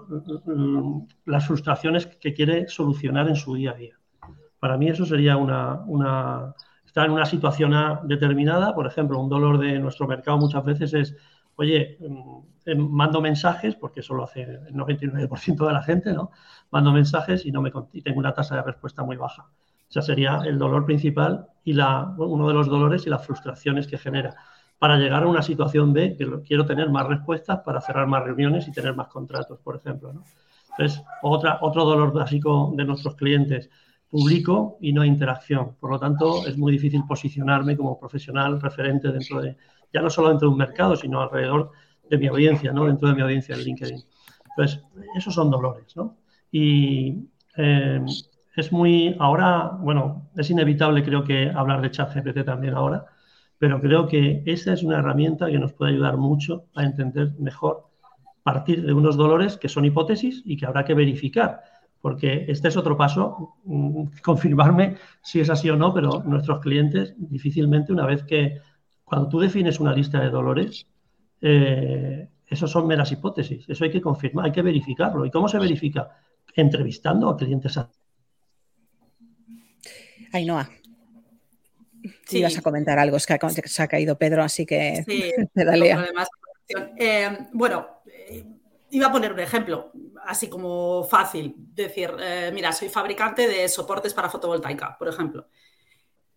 [0.45, 3.97] mm, las frustraciones que quiere solucionar en su día a día.
[4.59, 6.53] Para mí eso sería una,
[6.85, 11.15] estar en una situación determinada, por ejemplo, un dolor de nuestro mercado muchas veces es
[11.57, 16.31] oye, mm, em, mando mensajes, porque eso lo hace el 99% de la gente, ¿no?
[16.71, 19.43] Mando mensajes y, no me, tengo una tasa de respuesta muy baja.
[19.89, 23.87] O sea, sería el dolor principal y la, uno de los dolores y las frustraciones
[23.87, 24.35] que genera.
[24.79, 28.67] Para llegar a una situación B, que quiero tener más respuestas para cerrar más reuniones
[28.67, 30.13] y tener más contratos, por ejemplo.
[30.13, 30.23] ¿no?
[30.77, 33.69] Entonces, otro dolor básico de nuestros clientes,
[34.09, 35.75] publico y no hay interacción.
[35.79, 39.57] Por lo tanto, es muy difícil posicionarme como profesional referente dentro de,
[39.93, 41.71] ya no solo dentro de un mercado, sino alrededor
[42.09, 42.85] de mi audiencia, ¿no?
[42.85, 44.03] Dentro de mi audiencia en LinkedIn.
[44.49, 44.83] Entonces,
[45.15, 46.17] esos son dolores, ¿no?
[46.51, 48.03] Y eh,
[48.55, 53.05] es muy, ahora, bueno, es inevitable creo que hablar de ChatGPT también ahora,
[53.59, 57.87] pero creo que esa es una herramienta que nos puede ayudar mucho a entender mejor
[58.43, 61.61] partir de unos dolores que son hipótesis y que habrá que verificar,
[62.07, 67.13] porque este es otro paso, mm, confirmarme si es así o no, pero nuestros clientes
[67.17, 68.61] difícilmente una vez que
[69.03, 70.87] cuando tú defines una lista de dolores,
[71.41, 73.65] eh, eso son meras hipótesis.
[73.67, 75.25] Eso hay que confirmar, hay que verificarlo.
[75.25, 76.07] ¿Y cómo se verifica?
[76.55, 77.77] Entrevistando a clientes.
[80.31, 80.69] Ainhoa.
[82.25, 82.37] Sí.
[82.37, 86.05] Ibas a comentar algo, es que se ha caído Pedro, así que sí, pedalea.
[86.97, 87.85] Eh, bueno,
[88.29, 88.45] eh,
[88.91, 89.91] iba a poner un ejemplo,
[90.25, 91.55] así como fácil.
[91.57, 92.11] Decir,
[92.53, 95.47] mira, soy fabricante de soportes para fotovoltaica, por ejemplo.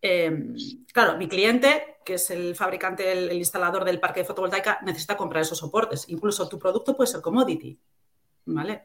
[0.02, 0.54] Em,
[0.92, 5.42] claro, mi cliente, que es el fabricante, el, instalador del parque de fotovoltaica, necesita comprar
[5.42, 6.08] esos soportes.
[6.08, 7.78] Incluso tu producto puede ser commodity.
[8.46, 8.84] ¿Vale?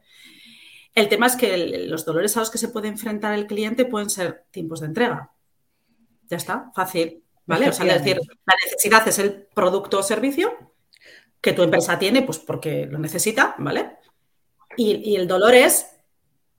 [0.94, 4.10] El tema es que los dolores a los que se puede enfrentar el cliente pueden
[4.10, 5.32] ser tiempos de entrega.
[6.30, 7.24] Ya está, fácil.
[7.46, 7.70] ¿Vale?
[7.70, 10.74] O sea, es decir, la necesidad es el producto o servicio
[11.42, 13.98] que tu empresa tiene, pues porque lo necesita, ¿vale?
[14.78, 15.88] Y, el dolor es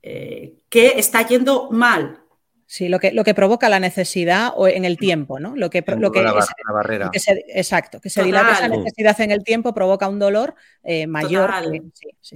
[0.01, 2.27] eh, que está yendo mal
[2.69, 5.55] Sí, lo que, lo que provoca la necesidad o en el tiempo, ¿no?
[5.55, 7.09] Lo que, lo que, barrera.
[7.13, 11.49] exacto, que se dilata esa necesidad en el tiempo provoca un dolor eh, mayor.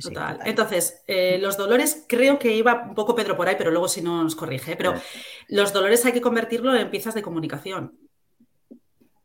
[0.02, 0.40] Total.
[0.46, 4.02] Entonces, eh, los dolores, creo que iba un poco Pedro por ahí, pero luego si
[4.02, 4.94] no nos corrige, pero
[5.50, 8.00] los dolores hay que convertirlo en piezas de comunicación.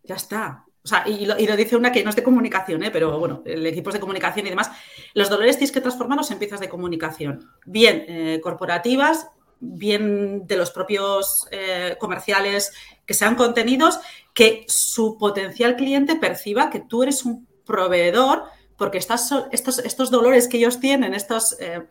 [0.03, 0.65] Ya está.
[0.87, 2.93] O sea, y lo, dice una que no es de comunicación, ¿eh?
[2.93, 4.71] pero bueno, el equipo es de comunicación y demás.
[5.15, 9.27] Los dolores tienes que transformarlos en piezas de comunicación, bien corporativas,
[9.61, 12.73] bien de los propios eh, comerciales
[13.05, 14.01] que sean contenidos,
[14.35, 18.45] que su potencial cliente perciba que tú eres un proveedor,
[18.77, 21.83] porque estas, estos, estos dolores que ellos tienen, estos eh,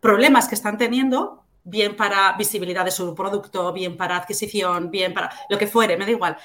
[0.00, 5.30] problemas que están teniendo, bien para visibilidad de su producto, bien para adquisición, bien para
[5.48, 6.36] lo que fuere, me da igual,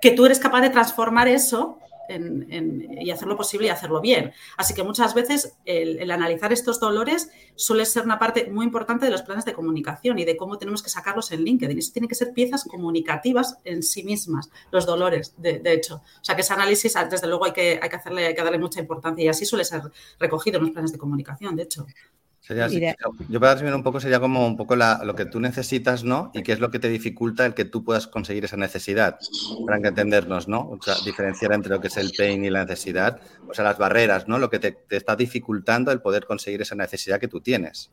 [0.00, 1.78] que tú eres capaz de transformar eso
[2.08, 4.32] y hacerlo posible y hacerlo bien.
[4.56, 9.10] Así que muchas veces el, analizar estos dolores suele ser una parte muy importante de
[9.10, 11.78] los planes de comunicación y de cómo tenemos que sacarlos en LinkedIn.
[11.78, 15.96] Eso tiene que ser piezas comunicativas en sí mismas, los dolores, de, hecho.
[15.96, 18.58] O sea que ese análisis, desde luego, hay que, hay que, hacerle, hay que darle
[18.58, 19.82] mucha importancia y así suele ser
[20.18, 21.86] recogido en los planes de comunicación, de hecho.
[23.28, 26.30] Yo para resumir un poco sería como un poco lo que tú necesitas, ¿no?
[26.32, 29.18] Y qué es lo que te dificulta el que tú puedas conseguir esa necesidad,
[29.66, 30.60] para que entendernos, ¿no?
[30.60, 33.78] O sea, diferenciar entre lo que es el pain y la necesidad, o sea, las
[33.78, 34.38] barreras, ¿no?
[34.38, 37.90] Lo que te, te está dificultando el poder conseguir esa necesidad que tú tienes.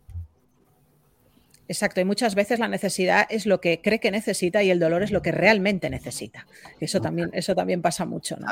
[1.67, 5.02] Exacto, y muchas veces la necesidad es lo que cree que necesita y el dolor
[5.02, 6.45] es lo que realmente necesita.
[6.80, 8.36] Eso también, eso también pasa mucho.
[8.38, 8.47] ¿no?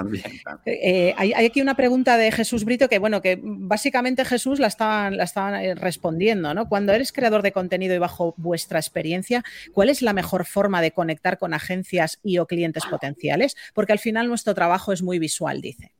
[0.65, 5.17] Eh, hay, aquí una pregunta de Jesús Brito que, bueno, que básicamente Jesús la estaban,
[5.17, 6.69] la estaban eh, respondiendo, ¿no?
[6.69, 9.43] Cuando eres creador de contenido y bajo vuestra experiencia,
[9.73, 13.57] ¿cuál es la mejor forma de conectar con agencias y o clientes potenciales?
[13.73, 15.91] Porque al final nuestro trabajo es muy visual, dice.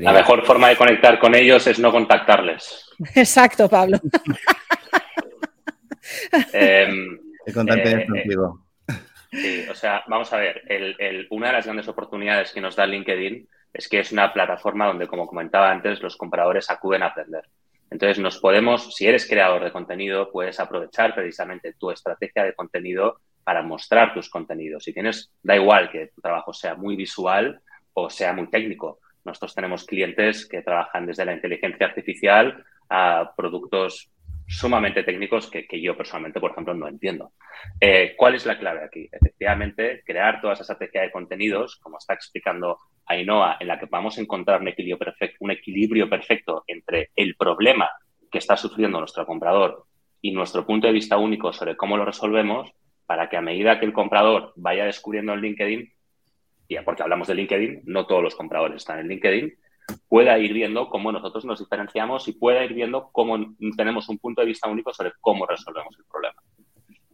[0.00, 2.84] La mejor forma de conectar con ellos es no contactarles.
[3.14, 4.00] Exacto, Pablo.
[6.52, 8.06] Em, eh,
[9.32, 10.62] sí, o sea, vamos a ver,
[11.30, 15.06] una de las grandes oportunidades que nos da LinkedIn es que es una plataforma donde,
[15.06, 17.44] como comentaba antes, los compradores acuden a aprender.
[17.90, 23.20] Entonces, nos podemos, si eres creador de contenido, puedes aprovechar precisamente tu estrategia de contenido
[23.44, 24.84] para mostrar tus contenidos.
[24.84, 27.62] Si tienes, da igual que tu trabajo sea muy visual
[27.94, 29.00] o sea muy técnico.
[29.24, 34.10] Nosotros tenemos clientes que trabajan desde la inteligencia artificial a productos
[34.48, 37.32] sumamente técnicos que, yo personalmente, por ejemplo, no entiendo.
[37.78, 39.08] Eh, ¿Cuál es la clave aquí?
[39.12, 44.16] Efectivamente, crear toda esa estrategia de contenidos, como está explicando Ainhoa, en la que vamos
[44.16, 47.90] a encontrar un equilibrio, perfecto, un equilibrio perfecto entre el problema
[48.30, 49.84] que está sufriendo nuestro comprador
[50.22, 52.72] y nuestro punto de vista único sobre cómo lo resolvemos,
[53.06, 55.92] para que a medida que el comprador vaya descubriendo el LinkedIn,
[56.68, 59.54] y porque hablamos de LinkedIn, no todos los compradores están en LinkedIn,
[60.08, 64.40] pueda ir viendo cómo nosotros nos diferenciamos y pueda ir viendo cómo tenemos un punto
[64.40, 66.42] de vista único sobre cómo resolvemos el problema.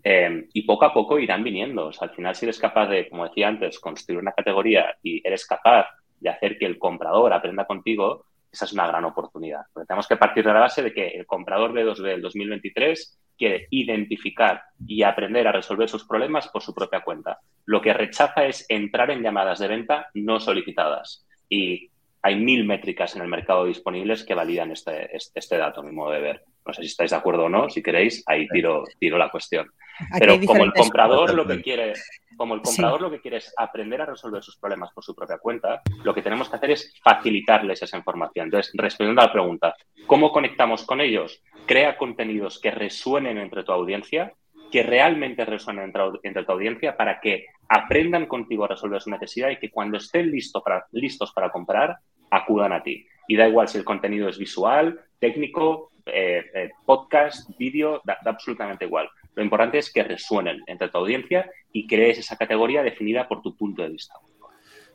[0.07, 1.91] Eh, y poco a poco irán viniendo.
[1.99, 5.87] al final, si eres capaz de, como decía antes, construir una categoría y eres capaz
[6.21, 9.63] de hacer que el comprador aprenda contigo, esa es una gran oportunidad.
[9.73, 13.19] Porque tenemos que partir de la base de que el comprador de 2B del 2023
[13.37, 17.39] quiere identificar y aprender a resolver sus problemas por su propia cuenta.
[17.65, 21.27] Lo que rechaza es entrar en llamadas de venta no solicitadas.
[21.49, 21.91] Y
[22.25, 25.93] hay mil métricas en el mercado disponibles que validan este, este, este, dato, a mi
[25.93, 26.45] modo de ver.
[26.67, 29.71] No sé si estáis de acuerdo o no, si queréis, ahí tiro, tiro la cuestión.
[30.19, 31.93] Pero como el comprador lo que quiere,
[32.39, 35.37] como el comprador lo que quiere es aprender a resolver sus problemas por su propia
[35.37, 38.47] cuenta, lo que tenemos que hacer es facilitarles esa información.
[38.47, 41.43] Entonces, respondiendo a la pregunta, ¿cómo conectamos con ellos?
[41.67, 44.33] Crea contenidos que resuenen entre tu audiencia,
[44.73, 49.59] que realmente resuenen entre, tu audiencia para que aprendan contigo a resolver su necesidad y
[49.59, 50.33] que cuando estén
[50.65, 51.99] para, listos para comprar,
[52.37, 53.07] acudan a ti.
[53.29, 58.85] Y da igual si el contenido es visual, técnico, eh, eh, podcast, vídeo, da, absolutamente
[58.85, 59.09] igual.
[59.35, 63.57] Lo importante es que resuenen entre tu audiencia y crees esa categoría definida por tu
[63.57, 64.15] punto de vista.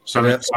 [0.04, 0.50] ¿Sabes,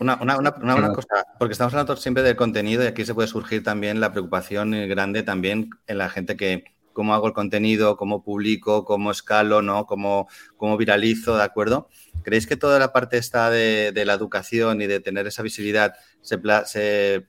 [0.00, 4.00] una, una, cosa, porque estamos hablando siempre del contenido y aquí se puede surgir también
[4.00, 9.10] la preocupación grande también en la gente que, cómo hago el contenido, cómo publico, cómo
[9.10, 9.84] escalo, ¿no?
[9.84, 11.90] Cómo, cómo viralizo, ¿de acuerdo?
[12.22, 16.38] ¿Creéis que toda la parte está de, la educación y de tener esa visibilidad se,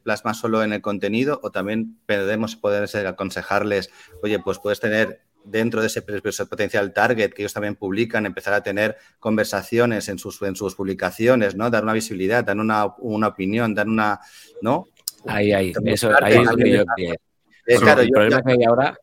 [0.03, 3.89] plasma solo en el contenido o también podemos poder aconsejarles,
[4.23, 8.63] oye, pues puedes tener dentro de ese, potencial target que ellos también publican, empezar a
[8.63, 11.69] tener conversaciones en sus, en sus publicaciones, ¿no?
[11.69, 14.19] Dar una visibilidad, dar una, opinión, dar una,
[14.61, 14.87] ¿no?
[15.27, 16.83] Ahí, ahí, eso, ahí es lo que yo...
[17.65, 18.97] el problema que hay ahora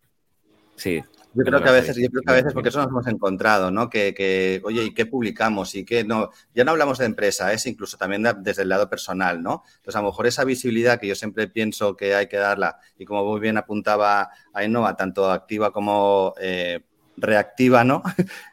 [0.82, 1.00] Sí.
[1.34, 3.70] Yo creo que a veces, yo creo que a veces, porque eso nos hemos encontrado,
[3.70, 3.88] ¿no?
[3.88, 5.76] Que, oye, ¿y qué publicamos?
[5.76, 9.40] Y qué no, ya no hablamos de empresa, es incluso también desde el lado personal,
[9.40, 9.62] ¿no?
[9.76, 13.04] Entonces, a lo mejor esa visibilidad que yo siempre pienso que hay que darla, y
[13.04, 16.80] como muy bien apuntaba Ainhoa, tanto activa como eh,
[17.16, 18.02] reactiva, ¿no?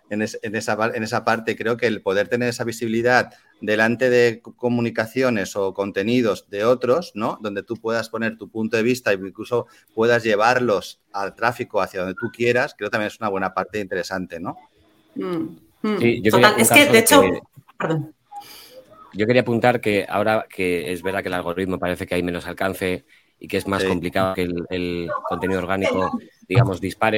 [0.10, 5.56] En, esa, en esa parte, creo que el poder tener esa visibilidad delante de comunicaciones
[5.56, 7.38] o contenidos de otros, ¿no?
[7.42, 12.02] Donde tú puedas poner tu punto de vista e incluso puedas llevarlos al tráfico hacia
[12.02, 14.58] donde tú quieras, creo que también es una buena parte interesante, ¿no?
[15.16, 15.98] Mm, mm.
[16.58, 17.22] es que, de hecho,
[17.78, 18.14] perdón.
[19.14, 22.46] Yo quería apuntar que ahora que es verdad que el algoritmo parece que hay menos
[22.46, 23.06] alcance
[23.40, 27.18] y que es más complicado que el contenido orgánico, digamos, dispare,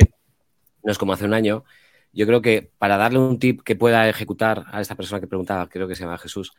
[0.84, 1.66] no es como hace un año,
[2.14, 5.68] yo creo que para darle un tip que pueda ejecutar a esta persona que preguntaba,
[5.70, 6.54] creo que se llama Jesús,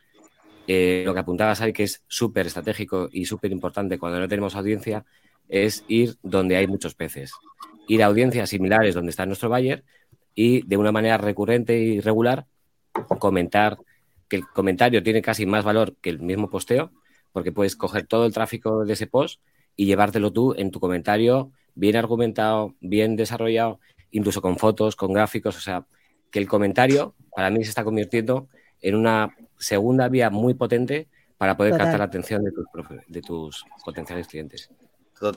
[0.67, 4.55] eh, lo que apuntaba Sari, que es súper estratégico y súper importante cuando no tenemos
[4.55, 5.05] audiencia,
[5.49, 7.33] es ir donde hay muchos peces.
[7.87, 9.83] Ir a audiencias similares donde está nuestro buyer
[10.33, 12.45] y de una manera recurrente y regular
[13.19, 13.77] comentar
[14.29, 16.91] que el comentario tiene casi más valor que el mismo posteo,
[17.31, 19.41] porque puedes coger todo el tráfico de ese post
[19.75, 23.79] y llevártelo tú en tu comentario bien argumentado, bien desarrollado
[24.13, 25.85] incluso con fotos, con gráficos, o sea,
[26.31, 28.47] que el comentario para mí se está convirtiendo
[28.81, 32.65] en una segunda vía muy potente para poder captar la atención de tus,
[33.07, 34.69] de tus potenciales clientes.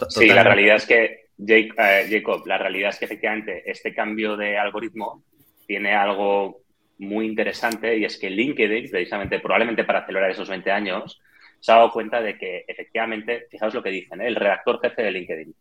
[0.08, 4.58] Sí, la realidad es que, eh, Jacob, la realidad es que efectivamente este cambio de
[4.58, 5.22] algoritmo
[5.66, 6.60] tiene algo
[6.98, 11.20] muy interesante y es que LinkedIn, precisamente, probablemente para acelerar esos 20 años,
[11.60, 14.28] se ha dado cuenta de que efectivamente, fijaos lo que dicen, ¿eh?
[14.28, 15.54] el redactor jefe de LinkedIn,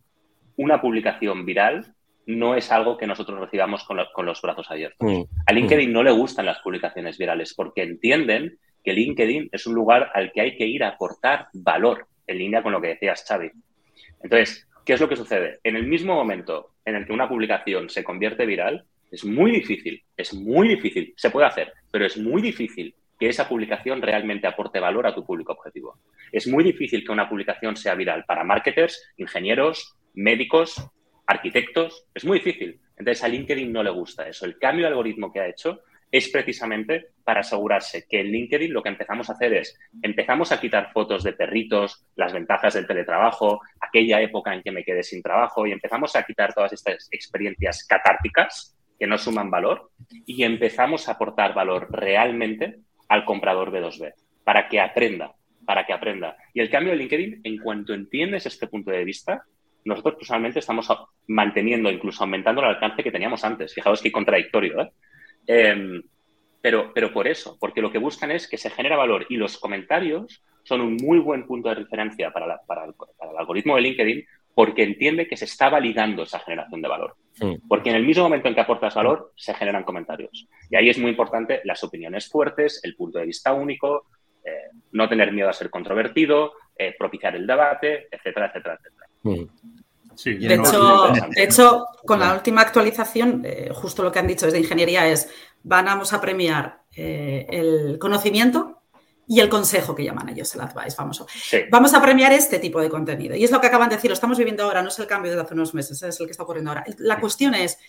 [0.57, 1.93] una publicación viral
[2.25, 5.11] no es algo que nosotros recibamos con, los brazos abiertos.
[5.11, 5.23] Mm.
[5.45, 10.11] A LinkedIn no le gustan las publicaciones virales porque entienden que LinkedIn es un lugar
[10.13, 13.51] al que hay que ir a aportar valor, en línea con lo que decías, Xavi.
[14.21, 15.59] Entonces, ¿qué es lo que sucede?
[15.63, 20.03] En el mismo momento en el que una publicación se convierte viral, es muy difícil,
[20.17, 24.79] es muy difícil, se puede hacer, pero es muy difícil que esa publicación realmente aporte
[24.79, 25.97] valor a tu público objetivo.
[26.31, 30.89] Es muy difícil que una publicación sea viral para marketers, ingenieros, médicos,
[31.27, 32.79] arquitectos, es muy difícil.
[32.97, 34.45] Entonces a LinkedIn no le gusta eso.
[34.45, 38.81] El cambio de algoritmo que ha hecho es precisamente para asegurarse que en LinkedIn lo
[38.81, 43.59] que empezamos a hacer es, empezamos a quitar fotos de perritos, las ventajas del teletrabajo,
[43.81, 47.85] aquella época en que me quedé sin trabajo y empezamos a quitar todas estas experiencias
[47.85, 49.91] catárticas que no suman valor
[50.25, 55.33] y empezamos a aportar valor realmente al comprador B2B para que aprenda,
[55.65, 56.37] para que aprenda.
[56.53, 59.43] Y el cambio de LinkedIn, en cuanto entiendes este punto de vista,
[59.85, 60.87] nosotros personalmente estamos
[61.27, 63.73] manteniendo, incluso aumentando el alcance que teníamos antes.
[63.73, 64.91] Fijaos qué contradictorio, ¿eh?
[65.47, 66.01] Em,
[66.59, 69.59] pero, pero por eso, porque lo que buscan es que se genera valor y los
[69.59, 74.81] comentarios son un muy buen punto de referencia para, para, el, algoritmo de LinkedIn porque
[74.81, 77.15] entiende que se está validando esa generación de valor.
[77.67, 80.47] Porque en el mismo momento en que aportas valor, se generan comentarios.
[80.71, 84.07] Y ahí es muy importante las opiniones fuertes, el punto de vista único,
[84.43, 89.04] eh, no tener miedo a ser controvertido, eh, propiciar el debate, etcétera, etcétera, etcétera.
[90.23, 95.27] De, hecho, con la última actualización, eh, justo lo que han dicho desde ingeniería es,
[95.63, 98.75] vamos a premiar el conocimiento
[99.27, 101.25] y el consejo que llaman ellos, el advice famoso.
[101.71, 103.35] Vamos a premiar este tipo de contenido.
[103.35, 105.33] Y es lo que acaban de decir, lo estamos viviendo ahora, no es el cambio
[105.33, 106.85] de hace unos meses, es el que está ocurriendo ahora.
[106.99, 107.79] La cuestión es,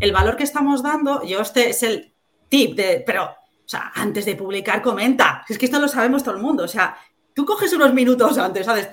[0.00, 2.12] el valor que estamos dando, yo este es el
[2.48, 5.44] tip de, pero, o sea, antes de publicar, comenta.
[5.48, 6.64] Es que esto lo sabemos todo el mundo.
[6.64, 6.96] O sea,
[7.34, 8.88] tú coges unos minutos antes, ¿sabes?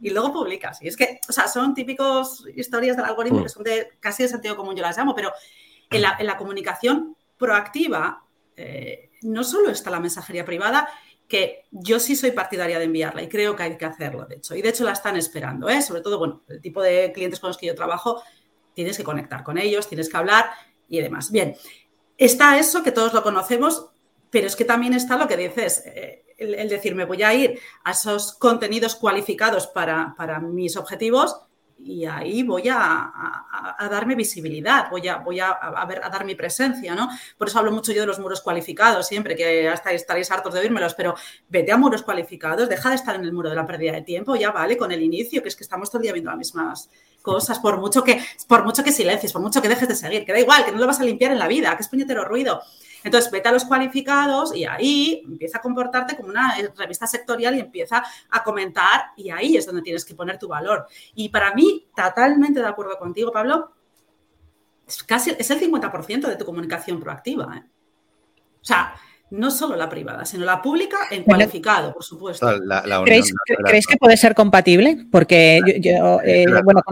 [0.00, 0.82] y luego publicas.
[0.82, 4.28] Y es que, o sea, son típicos historias del algoritmo que son de casi de
[4.28, 5.32] sentido común, yo las llamo, pero
[5.88, 8.24] en la, en la comunicación proactiva,
[8.56, 10.88] eh, no solo está la mensajería privada,
[11.28, 14.54] que yo sí soy partidaria de enviarla y creo que hay que hacerlo, de hecho.
[14.54, 15.82] Y de hecho la están esperando, ¿eh?
[15.82, 18.22] Sobre todo, bueno, el tipo de clientes con los que yo trabajo,
[18.74, 20.50] tienes que conectar con ellos, tienes que hablar
[20.88, 21.30] y demás.
[21.30, 21.56] Bien,
[22.16, 23.86] está eso que todos lo conocemos,
[24.36, 27.58] pero es que también está lo que dices, eh, el, decir, me voy a ir
[27.84, 31.40] a esos contenidos cualificados para, para mis objetivos
[31.78, 33.10] y ahí voy a,
[33.90, 35.56] darme visibilidad, voy, a, voy a,
[35.88, 37.08] ver, a, dar mi presencia, ¿no?
[37.38, 40.60] Por eso hablo mucho yo de los muros cualificados siempre, que hasta estaréis hartos de
[40.60, 41.14] oírmelos, pero
[41.48, 44.36] vete a muros cualificados, deja de estar en el muro de la pérdida de tiempo,
[44.36, 46.90] ya vale con el inicio, que es que estamos todo el día viendo las mismas
[47.22, 50.32] cosas, por mucho que, por mucho que silencies, por mucho que dejes de seguir, que
[50.32, 52.60] da igual, que no lo vas a limpiar en la vida, que es puñetero ruido.
[53.06, 57.60] Entonces, vete a los cualificados y ahí empieza a comportarte como una revista sectorial y
[57.60, 60.88] empieza a comentar y ahí es donde tienes que poner tu valor.
[61.14, 63.70] Y para mí, totalmente de acuerdo contigo, Pablo,
[64.88, 67.58] es casi es el 50% de tu comunicación proactiva.
[67.58, 67.62] ¿eh?
[68.60, 68.96] O sea,
[69.30, 72.44] no solo la privada, sino la pública en cualificado, por supuesto.
[73.04, 75.06] ¿Creéis, que puede ser compatible?
[75.12, 76.82] Porque yo, eh, bueno,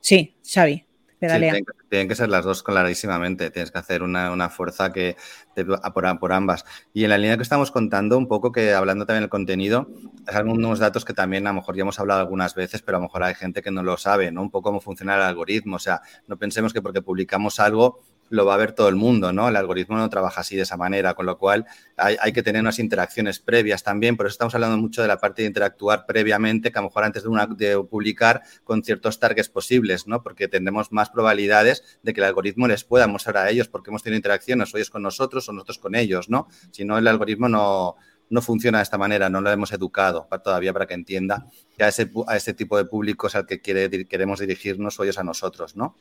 [0.00, 0.85] sí, Xavi
[1.18, 3.50] tienen, que ser las dos clarísimamente.
[3.50, 5.16] Tienes que hacer una, fuerza que
[5.54, 6.64] te, por, por, ambas.
[6.92, 9.88] Y en la línea que estamos contando, un poco que hablando también del contenido,
[10.26, 13.00] hay algunos datos que también a lo mejor ya hemos hablado algunas veces, pero a
[13.00, 14.42] lo mejor hay gente que no lo sabe, ¿no?
[14.42, 15.76] Un poco cómo funciona el algoritmo.
[15.76, 19.32] O sea, no pensemos que porque publicamos algo lo va a ver todo el mundo,
[19.32, 19.48] ¿no?
[19.48, 22.78] El algoritmo no trabaja así de esa manera, con lo cual hay, que tener unas
[22.78, 26.78] interacciones previas también, por eso estamos hablando mucho de la parte de interactuar previamente, que
[26.78, 27.24] a lo mejor antes
[27.56, 30.22] de, publicar con ciertos targets posibles, ¿no?
[30.22, 34.02] Porque tendremos más probabilidades de que el algoritmo les pueda mostrar a ellos porque hemos
[34.02, 36.48] tenido interacciones, o ellos con nosotros o nosotros con ellos, ¿no?
[36.70, 37.96] Si no, el algoritmo no,
[38.28, 41.88] no funciona de esta manera, no lo hemos educado todavía para que entienda que a
[41.88, 45.24] ese, a ese tipo de público es al que quiere, queremos dirigirnos o ellos a
[45.24, 45.96] nosotros, ¿no?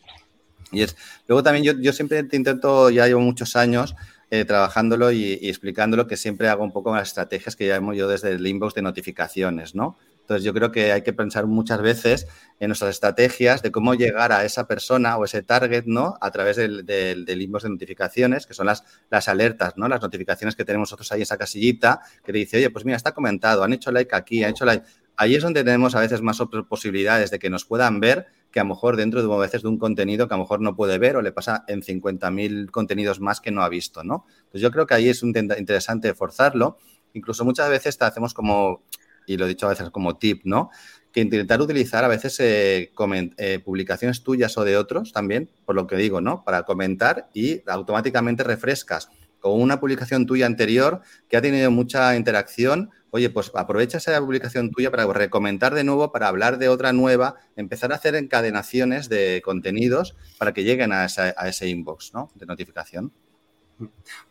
[0.72, 0.86] Y
[1.28, 3.96] luego también yo, yo siempre te intento, ya llevo muchos años
[4.32, 8.32] eh, trabajándolo y, explicándolo, que siempre hago un poco las estrategias que llamo yo desde
[8.32, 9.98] el inbox de notificaciones, ¿no?
[10.22, 12.28] Entonces yo creo que hay que pensar muchas veces
[12.60, 16.18] en nuestras estrategias de cómo llegar a esa persona o ese target, ¿no?
[16.20, 19.88] A través del, del, inbox de notificaciones, que son las, las alertas, ¿no?
[19.88, 22.98] Las notificaciones que tenemos nosotros ahí en esa casillita que te dice, oye, pues mira,
[22.98, 24.84] está comentado, han hecho like aquí, han hecho like.
[25.18, 28.64] Ahí es donde tenemos a veces más posibilidades de que nos puedan ver que a
[28.64, 30.98] lo mejor dentro de a veces de un contenido que a lo mejor no puede
[30.98, 34.26] ver o le pasa en 50.000 contenidos más que no ha visto, ¿no?
[34.50, 36.78] Pues yo creo que ahí es un interesante forzarlo.
[37.14, 38.84] Incluso muchas veces te hacemos como,
[39.26, 40.70] y lo he dicho a veces como tip, ¿no?
[41.12, 42.94] Que intentar utilizar a veces eh,
[43.38, 46.46] eh, publicaciones tuyas o de otros también, por lo que digo, ¿no?
[46.46, 49.10] Para comentar y automáticamente refrescas
[49.46, 54.72] con una publicación tuya anterior que ha tenido mucha interacción oye, pues aprovecha esa publicación
[54.72, 59.44] tuya para recomendar de nuevo, para hablar de otra nueva, empezar a hacer encadenaciones de
[59.46, 62.32] contenidos para que lleguen a, ese inbox ¿no?
[62.34, 63.14] de notificación.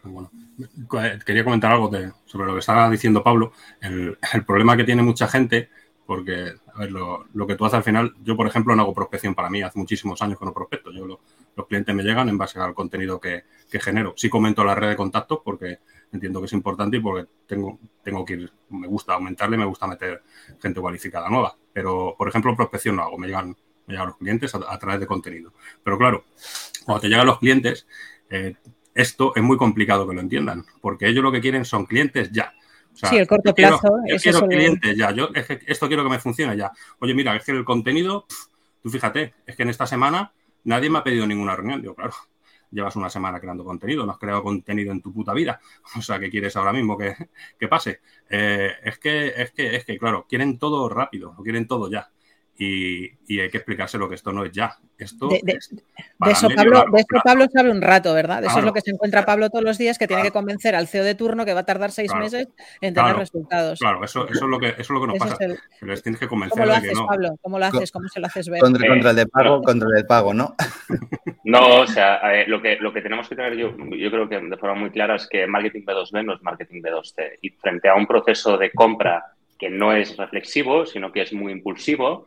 [0.03, 0.33] Bueno,
[1.25, 1.93] quería comentar algo
[2.25, 3.53] sobre lo que estaba diciendo Pablo.
[3.81, 5.71] El, problema que tiene mucha gente,
[6.05, 9.35] porque a ver, lo, que tú haces al final, yo por ejemplo no hago prospección
[9.37, 10.91] para mí, hace muchísimos años que no prospecto.
[10.93, 11.21] Yo
[11.57, 14.15] los clientes me llegan en base al contenido que, que genero.
[14.17, 15.79] Sí comento la red de contactos porque
[16.13, 19.87] entiendo que es importante y porque tengo, tengo que ir, me gusta aumentarle, me gusta
[19.87, 20.23] meter
[20.61, 21.57] gente cualificada nueva.
[21.73, 25.07] Pero, por ejemplo, prospección no hago, me llegan, me llegan los clientes a, través de
[25.07, 25.53] contenido.
[25.83, 26.25] Pero claro,
[26.85, 27.87] cuando te llegan los clientes,
[28.31, 28.55] eh,
[28.95, 32.53] esto es muy complicado que lo entiendan, porque ellos lo que quieren son clientes ya.
[32.95, 33.89] sí, el corto plazo.
[34.07, 35.11] yo quiero clientes ya.
[35.11, 35.31] Yo
[35.67, 36.71] esto quiero que me funcione ya.
[37.01, 38.27] Oye, mira, es que el contenido,
[38.83, 40.33] tú fíjate, es que en esta semana
[40.65, 41.81] nadie me ha pedido ninguna reunión.
[41.81, 42.15] Digo, claro,
[42.71, 45.61] llevas una semana creando contenido, no has creado contenido en tu puta vida.
[45.99, 48.01] O sea, ¿qué quieres ahora mismo que, pase?
[48.29, 52.11] Eh, es, que, es, que, es que, claro, quieren todo rápido, quieren todo ya
[52.57, 54.77] y, hay que explicárselo que esto no es ya.
[54.97, 55.41] Esto de,
[56.31, 58.41] eso, Pablo, de Pablo sabe un rato, ¿verdad?
[58.41, 60.77] De eso es lo que se encuentra Pablo todos los días, que tiene que convencer
[60.77, 62.49] al CEO de turno que va a tardar seis meses
[62.81, 63.81] en tener resultados.
[63.81, 65.37] Claro, eso, eso, es lo que, eso es lo que nos pasa.
[65.81, 67.07] les tienes que convencer ¿Cómo lo haces, no.
[67.07, 67.37] Pablo?
[67.43, 67.91] ¿Cómo lo haces?
[67.91, 68.61] ¿Cómo se lo haces ver?
[68.61, 70.55] Contra, contra el de pago, contra el de pago, ¿no?
[71.47, 74.57] No, o sea, lo, que, lo que tenemos que tener yo, yo creo que de
[74.57, 77.39] forma muy clara es que marketing B2B no es marketing B2C.
[77.43, 81.53] Y frente a un proceso de compra que no es reflexivo, sino que es muy
[81.53, 82.27] impulsivo,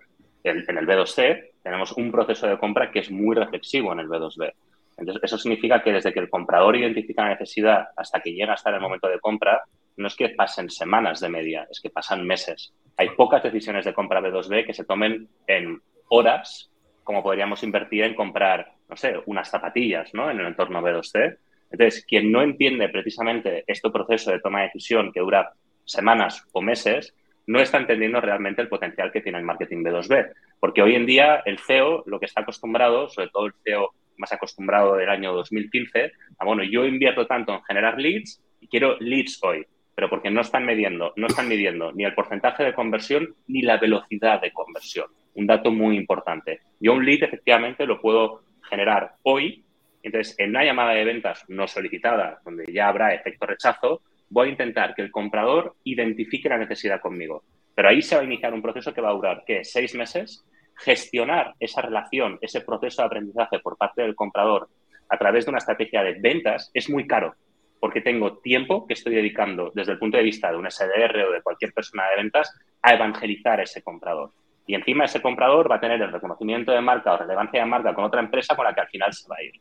[0.49, 4.53] en el B2C tenemos un proceso de compra que es muy reflexivo en el B2B.
[4.97, 8.71] Entonces, eso significa que desde que el comprador identifica la necesidad hasta que llega hasta
[8.71, 9.61] el momento de compra,
[9.97, 12.73] no es que pasen semanas de media, es que pasan meses.
[12.97, 15.79] Hay pocas decisiones de compra B2B que se tomen en
[16.09, 16.71] horas,
[17.03, 20.31] como podríamos invertir en comprar, no sé, unas zapatillas, ¿no?
[20.31, 21.37] En el entorno B2C.
[21.71, 25.53] Entonces, quien no entiende precisamente este proceso de toma de decisión que dura
[25.85, 27.13] semanas o meses,
[27.47, 30.31] no está entendiendo realmente el potencial que tiene el marketing B2B.
[30.59, 34.31] Porque hoy en día el CEO lo que está acostumbrado, sobre todo el CEO más
[34.33, 39.39] acostumbrado del año 2015, a, bueno, yo invierto tanto en generar leads y quiero leads
[39.43, 43.61] hoy, pero porque no están midiendo, no están midiendo ni el porcentaje de conversión ni
[43.61, 45.07] la velocidad de conversión.
[45.35, 46.61] Un dato muy importante.
[46.79, 49.63] Yo un lead efectivamente lo puedo generar hoy,
[50.03, 54.51] entonces en una llamada de ventas no solicitada, donde ya habrá efecto rechazo, voy a
[54.51, 57.43] intentar que el comprador identifique la necesidad conmigo.
[57.75, 59.63] Pero ahí se va a iniciar un proceso que va a durar, ¿qué?
[59.63, 60.43] Seis meses.
[60.75, 64.69] Gestionar esa relación, ese proceso de aprendizaje por parte del comprador
[65.09, 67.35] a través de una estrategia de ventas es muy caro,
[67.79, 71.31] porque tengo tiempo que estoy dedicando desde el punto de vista de un SDR o
[71.31, 74.31] de cualquier persona de ventas a evangelizar ese comprador.
[74.65, 77.93] Y encima ese comprador va a tener el reconocimiento de marca o relevancia de marca
[77.93, 79.53] con otra empresa con la que al final se va a ir.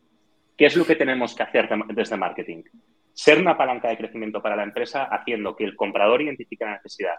[0.57, 2.62] ¿Qué es lo que tenemos que hacer desde marketing?
[3.17, 7.14] Ser una palanca de crecimiento para la empresa haciendo que el comprador identifique la necesidad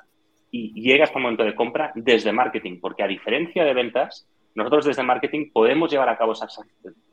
[0.52, 4.86] y llegue hasta el momento de compra desde marketing, porque a diferencia de ventas, nosotros
[4.86, 6.56] desde marketing podemos llevar a cabo esas,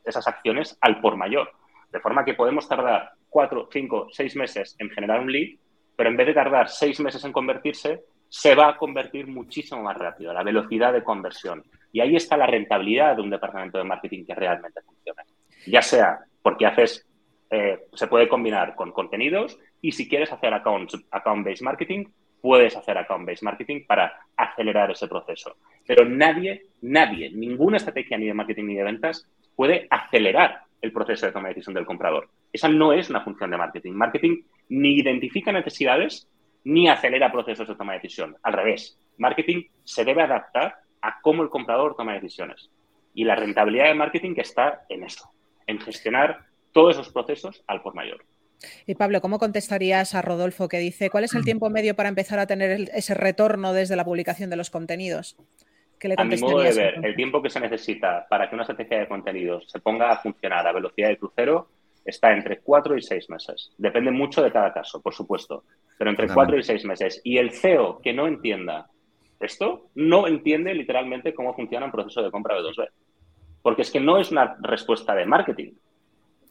[0.05, 1.49] esas acciones al por mayor,
[1.91, 5.57] de forma que podemos tardar cuatro, cinco, seis meses en generar un lead,
[5.95, 9.97] pero en vez de tardar seis meses en convertirse, se va a convertir muchísimo más
[9.97, 11.63] rápido, la velocidad de conversión.
[11.91, 15.23] Y ahí está la rentabilidad de un departamento de marketing que realmente funciona.
[15.65, 17.07] Ya sea porque haces
[17.49, 22.05] eh, se puede combinar con contenidos y si quieres hacer account-based marketing,
[22.41, 25.57] puedes hacer account-based marketing para acelerar ese proceso.
[25.85, 31.25] Pero nadie, nadie, ninguna estrategia ni de marketing ni de ventas puede acelerar el proceso
[31.25, 32.29] de toma de decisión del comprador.
[32.51, 33.93] Esa no es una función de marketing.
[33.93, 36.27] Marketing ni identifica necesidades
[36.63, 38.35] ni acelera procesos de toma de decisión.
[38.43, 42.69] Al revés, marketing se debe adaptar a cómo el comprador toma decisiones.
[43.13, 45.29] Y la rentabilidad de marketing está en eso,
[45.67, 46.45] en gestionar
[46.75, 48.25] todos esos procesos al por mayor.
[48.85, 52.37] Y Pablo, ¿cómo contestarías a Rodolfo que dice cuál es el tiempo medio para empezar
[52.37, 55.37] a tener ese retorno desde la publicación de los contenidos?
[55.97, 58.63] ¿Qué le a mi modo de ver, el tiempo que se necesita para que una
[58.63, 61.69] estrategia de contenidos se ponga a funcionar a velocidad de crucero
[62.03, 63.71] está entre cuatro y seis meses.
[63.77, 65.63] Depende mucho de cada caso, por supuesto,
[65.97, 67.21] pero entre cuatro y seis meses.
[67.23, 68.89] Y el CEO que no entienda
[69.39, 72.89] esto, no entiende literalmente cómo funciona un proceso de compra de 2B.
[73.61, 75.71] Porque es que no es una respuesta de marketing,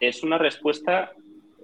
[0.07, 1.12] es una respuesta,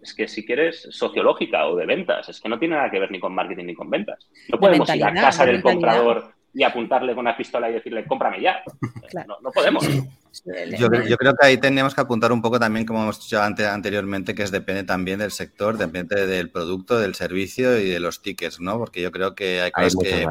[0.03, 2.28] es que si quieres, sociológica o de ventas.
[2.28, 4.28] Es que no tiene nada que ver ni con marketing ni con ventas.
[4.49, 8.41] No podemos ir a casa del comprador y apuntarle con una pistola y decirle, cómprame
[8.41, 8.62] ya.
[9.43, 9.84] No, podemos.
[10.78, 14.45] Yo, creo que ahí tenemos que apuntar un poco también, como hemos dicho anteriormente, que
[14.45, 18.78] es depende también del sector, depende del producto, del servicio y de los tickets, ¿no?
[18.78, 20.26] Porque yo creo que hay cosas que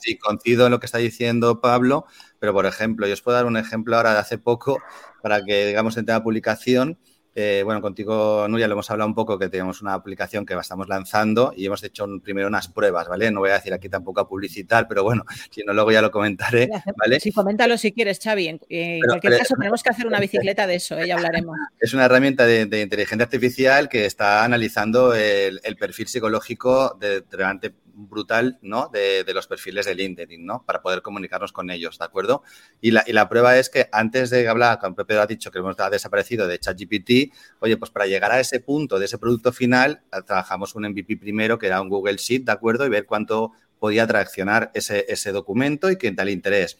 [0.00, 2.06] sí, coincido en lo que está diciendo Pablo,
[2.38, 4.78] pero por ejemplo, yo os puedo dar un ejemplo ahora de hace poco
[5.22, 6.98] para que, digamos, en tema de publicación,
[7.34, 10.88] eh, bueno, contigo, Nuria, lo hemos hablado un poco que tenemos una aplicación que estamos
[10.88, 13.30] lanzando y hemos hecho primero unas pruebas, ¿vale?
[13.30, 16.10] No voy a decir aquí tampoco a publicitar, pero bueno, si no, luego ya lo
[16.10, 17.18] comentaré, ¿vale?
[17.18, 18.48] Sí, coméntalo si quieres, Xavi.
[18.68, 21.08] En, cualquier caso, tenemos que hacer una bicicleta de eso, ¿eh?
[21.08, 21.56] ya hablaremos.
[21.78, 28.58] Es una herramienta de, inteligencia artificial que está analizando el, perfil psicológico de, de, brutal,
[28.62, 28.90] ¿no?
[28.92, 30.64] De, los perfiles de LinkedIn, ¿no?
[30.64, 32.42] Para poder comunicarnos con ellos, ¿de acuerdo?
[32.80, 35.58] Y la, y la prueba es que antes de hablar, como Pedro ha dicho que
[35.58, 40.02] hemos desaparecido de ChatGPT, oye, pues para llegar a ese punto de ese producto final,
[40.26, 42.86] trabajamos un MVP primero, que era un Google Sheet, ¿de acuerdo?
[42.86, 46.78] Y ver cuánto podía traccionar ese, ese documento y qué tal interés.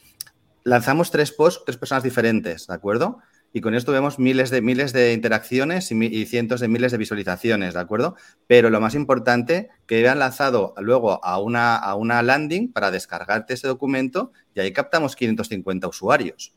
[0.62, 3.20] Lanzamos tres posts, tres personas diferentes, ¿de acuerdo?
[3.56, 7.74] Y con esto vemos miles de miles de interacciones y, cientos de miles de visualizaciones,
[7.74, 8.16] ¿de acuerdo?
[8.48, 13.54] Pero lo más importante, que han lanzado luego a una, a una landing para descargarte
[13.54, 16.52] ese documento y ahí captamos 550 usuarios.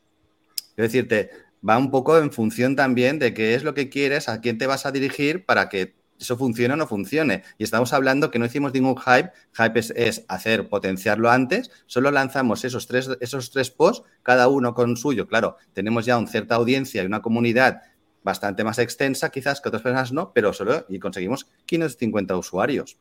[0.76, 1.30] Es decirte,
[1.68, 4.66] va un poco en función también de qué es lo que quieres, a quién te
[4.66, 7.44] vas a dirigir para que eso funcione o no funcione.
[7.58, 9.32] Y estamos hablando que no hicimos ningún hype.
[9.54, 11.72] Hype es, hacer, potenciarlo antes.
[11.86, 15.28] Solo lanzamos esos tres, esos tres posts, cada uno con suyo.
[15.28, 17.82] Claro, tenemos ya una cierta audiencia y una comunidad
[18.24, 22.98] bastante más extensa, quizás que otras personas no, pero solo y conseguimos 550 usuarios.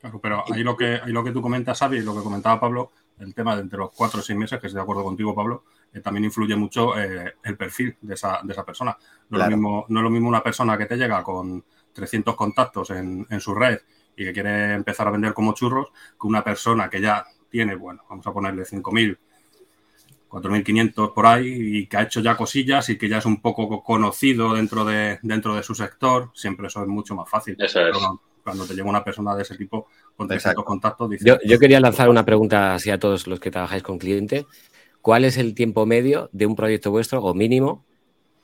[0.00, 2.58] Claro, pero ahí lo que, ahí lo que tú comentas, Xavi, y lo que comentaba
[2.58, 5.34] Pablo, el tema de entre los cuatro o seis meses, que estoy de acuerdo contigo,
[5.34, 8.96] Pablo, eh, también influye mucho eh, el perfil de esa, de esa persona.
[9.28, 11.62] No, es lo mismo, no es lo mismo una persona que te llega con
[11.92, 13.78] 300 contactos en, su red
[14.16, 15.88] y que quiere empezar a vender como churros,
[16.20, 19.18] que una persona que ya tiene, bueno, vamos a ponerle 5.000,
[20.28, 23.82] 4.500 por ahí y que ha hecho ya cosillas y que ya es un poco
[23.82, 27.56] conocido dentro de, dentro de su sector, siempre eso es mucho más fácil.
[27.58, 27.96] Eso es.
[28.44, 32.08] cuando te llega una persona de ese tipo con 300 contactos, yo, yo, quería lanzar
[32.08, 34.46] una pregunta así a todos los que trabajáis con cliente.
[35.02, 37.84] ¿Cuál es el tiempo medio de un proyecto vuestro o mínimo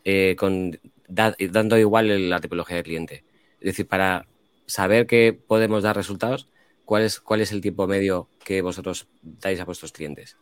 [0.05, 0.79] eh, con,
[1.09, 3.25] dando igual la tipología de cliente?
[3.61, 4.27] Es decir, para
[4.67, 6.49] saber que podemos dar resultados,
[6.85, 10.37] ¿cuál es, cuál es el tiempo medio que vosotros dais a vuestros clientes?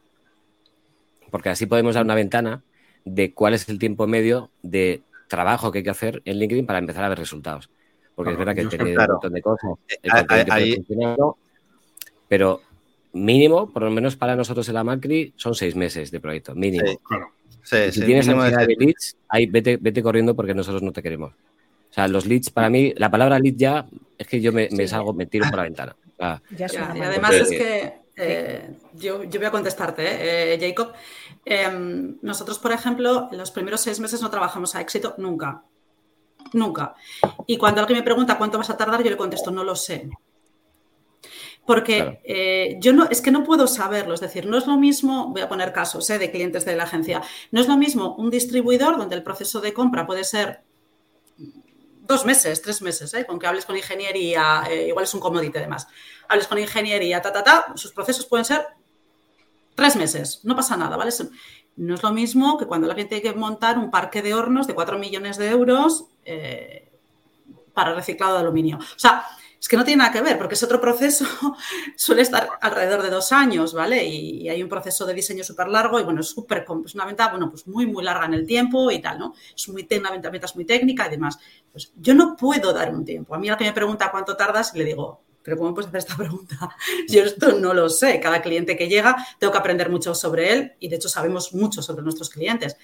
[1.30, 2.62] Porque así podemos dar una ventana
[3.04, 6.78] de cuál es el tiempo medio de trabajo que hay que hacer en LinkedIn para
[6.78, 7.70] empezar a ver resultados.
[8.14, 9.70] Porque es verdad que tenéis un montón de cosas,
[12.28, 12.62] pero
[13.12, 16.84] mínimo, por lo menos para nosotros en la Macri, son seis meses de proyecto, mínimo.
[17.62, 21.32] si tienes necesidad de leads, ahí vete, vete corriendo porque nosotros no te queremos.
[21.94, 23.86] O sea, los leads, para mí, la palabra lead ya
[24.18, 25.96] es que yo me, salgo, me tiro por la ventana.
[26.18, 30.92] y además es que eh, yo, voy a contestarte, eh, Jacob.
[31.44, 35.62] Em, nosotros, por ejemplo, en los primeros seis meses no trabajamos a éxito nunca.
[36.52, 36.96] Nunca.
[37.46, 40.10] Y cuando alguien me pregunta cuánto vas a tardar, yo le contesto, no lo sé.
[41.64, 45.28] Porque eh, yo no, es que no puedo saberlo, es decir, no es lo mismo,
[45.28, 47.22] voy a poner casos de clientes de la agencia,
[47.52, 50.63] no es lo mismo un distribuidor donde el proceso de compra puede ser
[52.06, 53.26] dos meses, tres meses, ¿eh?
[53.26, 55.88] con que hables con ingeniería, eh, igual es un commodity además,
[56.28, 58.66] hables con ingeniería, ta, ta, ta, sus procesos pueden ser
[59.74, 61.10] tres meses, no pasa nada, ¿vale?
[61.76, 64.74] No es lo mismo que cuando gente tiene que montar un parque de hornos de
[64.74, 66.88] cuatro millones de euros eh,
[67.72, 68.78] para reciclado de aluminio.
[68.78, 69.26] O sea,
[69.64, 71.24] es que no tiene nada que ver, porque es otro proceso,
[71.96, 74.04] suele estar alrededor de dos años, ¿vale?
[74.04, 77.30] Y, hay un proceso de diseño súper largo y, bueno, es súper, es una venta,
[77.30, 79.32] bueno, pues muy, muy larga en el tiempo y tal, ¿no?
[79.56, 81.38] Es muy, una venta, es muy técnica y demás.
[81.72, 83.34] Pues yo no puedo dar un tiempo.
[83.34, 86.16] A mí alguien me pregunta cuánto tardas y le digo, pero ¿cómo puedes hacer esta
[86.18, 86.76] pregunta?
[87.08, 88.20] Yo esto no lo sé.
[88.20, 91.80] Cada cliente que llega tengo que aprender mucho sobre él y, de hecho, sabemos mucho
[91.80, 92.76] sobre nuestros clientes.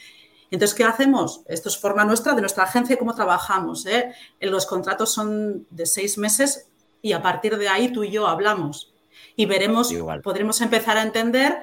[0.50, 1.42] Entonces, ¿qué hacemos?
[1.46, 3.84] Esto es forma nuestra, de nuestra agencia, cómo trabajamos.
[3.84, 4.12] ¿eh?
[4.40, 6.69] Los contratos son de seis meses
[7.02, 8.92] y a partir de ahí tú y yo hablamos.
[9.36, 9.92] Y veremos,
[10.22, 11.58] podremos empezar a entender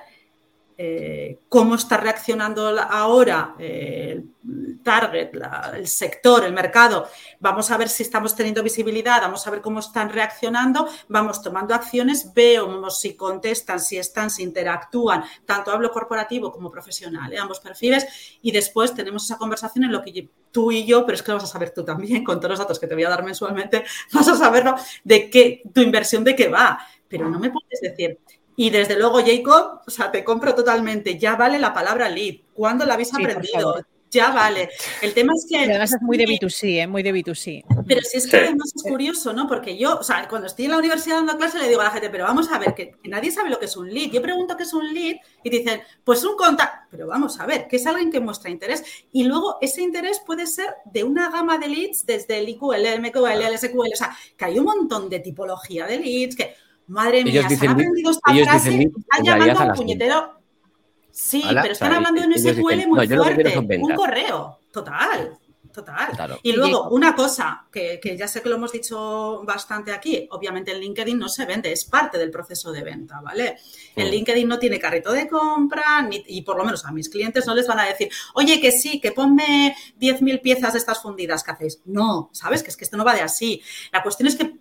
[0.80, 5.32] eh, cómo está reaccionando ahora eh, el target,
[5.73, 7.07] el sector, el mercado.
[7.39, 11.73] Vamos a ver si estamos teniendo visibilidad, vamos a ver cómo están reaccionando, vamos tomando
[11.73, 17.39] acciones, vemos si contestan, si están, si interactúan, tanto hablo corporativo como profesional, ¿eh?
[17.39, 21.23] ambos perfiles, y después tenemos esa conversación en lo que tú y yo, pero es
[21.23, 23.09] que lo vas a saber tú también, con todos los datos que te voy a
[23.09, 26.80] dar mensualmente, vas a saberlo de qué, tu inversión de qué va.
[27.07, 28.19] Pero no me puedes decir,
[28.60, 31.20] y desde luego, Jacob, o sea, te compro totalmente.
[31.20, 32.38] Ya vale la palabra lead.
[32.55, 33.86] ¿Cuándo la habéis aprendido?
[34.10, 34.70] Ya vale.
[35.03, 35.60] El tema es que.
[35.60, 36.88] además es muy de B2C, ¿eh?
[36.88, 37.64] muy de B2C.
[37.88, 39.47] Pero si es que además es curioso, ¿no?
[39.47, 41.91] Porque yo, o sea, cuando estoy en la universidad dando clase, le digo a la
[41.91, 44.10] gente, pero vamos a ver, que, nadie sabe lo que es un lead.
[44.10, 46.88] Yo pregunto qué es un lead y dicen, pues un contacto.
[46.89, 48.84] Pero vamos a ver, que es alguien que muestra interés.
[49.12, 53.01] Y luego ese interés puede ser de una gama de leads, desde el IQL, el
[53.01, 53.93] MQL, el SQL.
[53.93, 56.55] O sea, que hay un montón de tipología de leads que
[56.88, 60.39] Madre mía, se han aprendido esta frase, están llamando a un puñetero.
[61.11, 63.77] Sí, pero están hablando de un SQL muy fuerte.
[63.77, 65.38] Un correo, total.
[65.77, 66.39] Total.
[66.41, 70.79] Y luego, una cosa que, ya sé que lo hemos dicho bastante aquí, obviamente el
[70.79, 73.57] LinkedIn no se vende, es parte del proceso de venta, ¿vale?
[73.95, 77.53] El LinkedIn no tiene carrito de compra y por lo menos a mis clientes no
[77.53, 81.51] les van a decir, oye, que sí, que ponme 10.000 piezas de estas fundidas que
[81.51, 81.79] hacéis.
[81.85, 82.63] No, ¿sabes?
[82.63, 83.61] Que es que esto no va de así.
[83.91, 84.57] La cuestión es que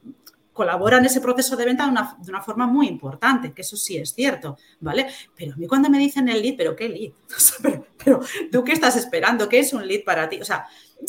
[0.56, 4.14] colabora en ese proceso de venta de una, forma muy importante, que eso sí es
[4.14, 5.06] cierto, ¿vale?
[5.36, 7.12] Pero a mí cuando me dicen el lead, ¿pero qué lead?
[8.04, 9.48] pero, ¿tú qué estás esperando?
[9.48, 10.40] ¿Qué es un lead para ti?
[10.40, 10.66] O sea,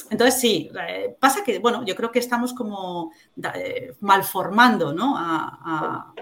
[0.10, 3.12] entonces sí, eh, pasa que, bueno, yo creo que estamos como
[3.56, 5.16] eh, malformando, ¿no?
[5.18, 6.14] A,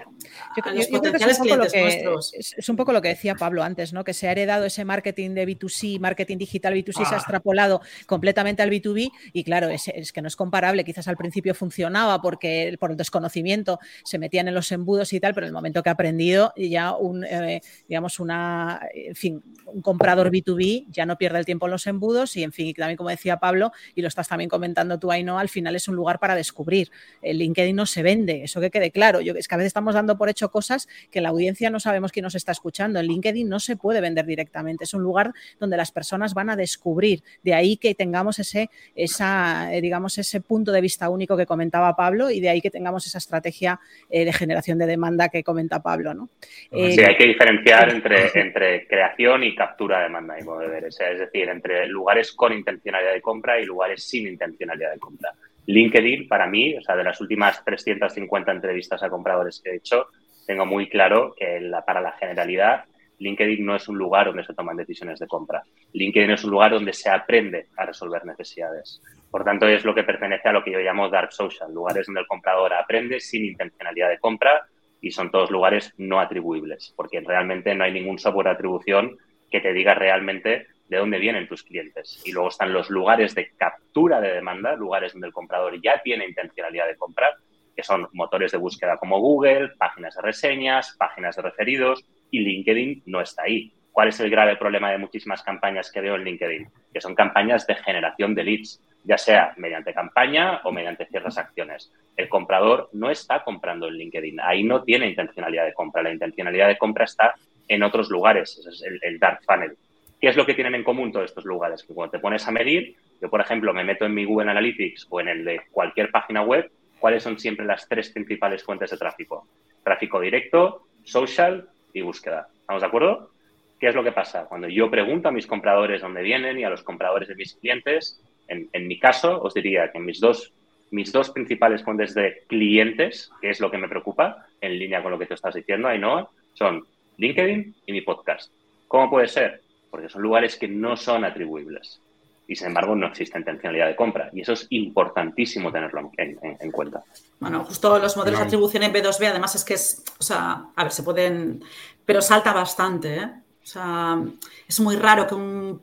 [0.72, 2.34] los potenciales clientes nuestros.
[2.34, 4.02] Es, un poco lo que decía Pablo antes, ¿no?
[4.02, 7.16] Que se ha heredado ese marketing de B2C, marketing digital B2C, se ha ah.
[7.16, 10.84] extrapolado completamente al B2B y claro, es, es, que no es comparable.
[10.84, 15.34] Quizás al principio funcionaba porque por el desconocimiento se metían en los embudos y tal,
[15.34, 19.82] pero en el momento que ha aprendido ya un, eh, digamos, una, en fin, un
[19.82, 23.10] comprador B2B ya no pierde el tiempo en los embudos y, en fin, también como
[23.10, 23.55] decía Pablo,
[23.94, 26.90] y lo estás también comentando tú, no al final es un lugar para descubrir.
[27.22, 29.20] El LinkedIn no se vende, eso que quede claro.
[29.20, 32.12] Yo, es que a veces estamos dando por hecho cosas que la audiencia no sabemos
[32.12, 33.00] quién nos está escuchando.
[33.00, 36.56] El LinkedIn no se puede vender directamente, es un lugar donde las personas van a
[36.56, 37.22] descubrir.
[37.42, 41.94] De ahí que tengamos ese, esa, eh, digamos, ese punto de vista único que comentaba
[41.96, 43.80] Pablo y de ahí que tengamos esa estrategia
[44.10, 46.14] eh, de generación de demanda que comenta Pablo.
[46.14, 46.28] ¿no?
[46.70, 51.86] sí, hay que diferenciar entre, entre creación y captura de demanda, y es decir, entre
[51.86, 55.30] lugares con intencionalidad de compra y lugares sin intencionalidad de compra.
[55.66, 60.06] LinkedIn, para mí, o sea, de las últimas 350 entrevistas a compradores que he hecho,
[60.46, 62.84] tengo muy claro que para la generalidad,
[63.18, 65.62] LinkedIn no es un lugar donde se toman decisiones de compra.
[65.92, 69.02] LinkedIn es un lugar donde se aprende a resolver necesidades.
[69.30, 72.20] Por tanto, es lo que pertenece a lo que yo llamo dark social, lugares donde
[72.20, 74.66] el comprador aprende sin intencionalidad de compra
[75.00, 79.16] y son todos lugares no atribuibles, porque realmente no hay ningún software de atribución
[79.50, 82.22] que te diga realmente de dónde vienen tus clientes.
[82.24, 86.26] Y luego están los lugares de captura de demanda, lugares donde el comprador ya tiene
[86.26, 87.34] intencionalidad de comprar,
[87.74, 93.02] que son motores de búsqueda como Google, páginas de reseñas, páginas de referidos, y LinkedIn
[93.06, 93.72] no está ahí.
[93.92, 96.68] ¿Cuál es el grave problema de muchísimas campañas que veo en LinkedIn?
[96.92, 101.92] Que son campañas de generación de leads, ya sea mediante campaña o mediante ciertas acciones.
[102.16, 106.02] El comprador no está comprando en LinkedIn, ahí no tiene intencionalidad de compra.
[106.02, 107.34] La intencionalidad de compra está
[107.68, 109.76] en otros lugares, es el, el dark funnel.
[110.20, 111.84] ¿Qué es lo que tienen en común todos estos lugares?
[111.84, 115.06] Que cuando te pones a medir, yo por ejemplo me meto en mi Google Analytics
[115.10, 118.96] o en el de cualquier página web, ¿cuáles son siempre las tres principales fuentes de
[118.96, 119.46] tráfico?
[119.84, 122.48] Tráfico directo, social y búsqueda.
[122.60, 123.30] ¿Estamos de acuerdo?
[123.78, 124.46] ¿Qué es lo que pasa?
[124.46, 128.20] Cuando yo pregunto a mis compradores dónde vienen y a los compradores de mis clientes,
[128.48, 130.52] en, mi caso os diría que mis dos,
[130.90, 135.10] mis dos principales fuentes de clientes, que es lo que me preocupa, en línea con
[135.10, 136.86] lo que tú estás diciendo, Ainhoa, son
[137.18, 138.50] LinkedIn y mi podcast.
[138.88, 139.60] ¿Cómo puede ser?
[139.96, 141.98] Porque son lugares que no son atribuibles
[142.46, 144.28] y sin embargo no existe intencionalidad de compra.
[144.30, 147.02] Y eso es importantísimo tenerlo en, cuenta.
[147.40, 150.82] Bueno, justo los modelos de atribución en B2B, además es que es, o sea, a
[150.84, 151.64] ver, se pueden,
[152.04, 153.30] pero salta bastante, ¿eh?
[153.64, 154.22] O sea,
[154.68, 155.82] es muy raro que, un,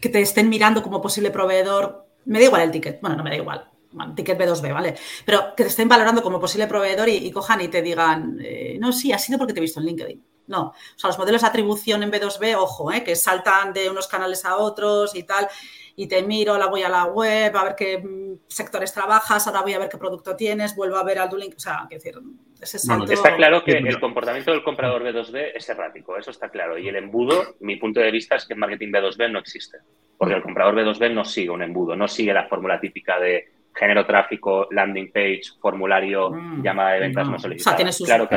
[0.00, 2.06] que te estén mirando como posible proveedor.
[2.24, 3.68] Me da igual el ticket, bueno, no me da igual,
[4.14, 4.94] ticket B2B, ¿vale?
[5.24, 8.92] Pero que te estén valorando como posible proveedor y, cojan y te digan, eh, no,
[8.92, 10.24] sí, ha sido porque te he visto en LinkedIn.
[10.48, 13.04] No, o sea, los modelos de atribución en B2B, ojo, ¿eh?
[13.04, 15.46] que saltan de unos canales a otros y tal,
[15.94, 19.60] y te miro, la voy a la web, a ver qué mm, sectores trabajas, ahora
[19.60, 22.14] voy a ver qué producto tienes, vuelvo a ver al link, o sea, decir,
[22.58, 23.12] ese salto...
[23.12, 26.96] Está claro que el comportamiento del comprador B2B es errático, eso está claro, y el
[26.96, 29.78] embudo, mi punto de vista es que en marketing B2B no existe,
[30.16, 34.04] porque el comprador B2B no sigue un embudo, no sigue la fórmula típica de género
[34.04, 36.62] tráfico, landing page, formulario, mm.
[36.62, 37.70] llamada de ventas no, solicitada.
[37.70, 38.36] O sea, tiene sus claro que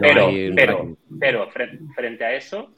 [0.00, 1.50] Pero, pero, pero
[1.94, 2.70] frente a eso,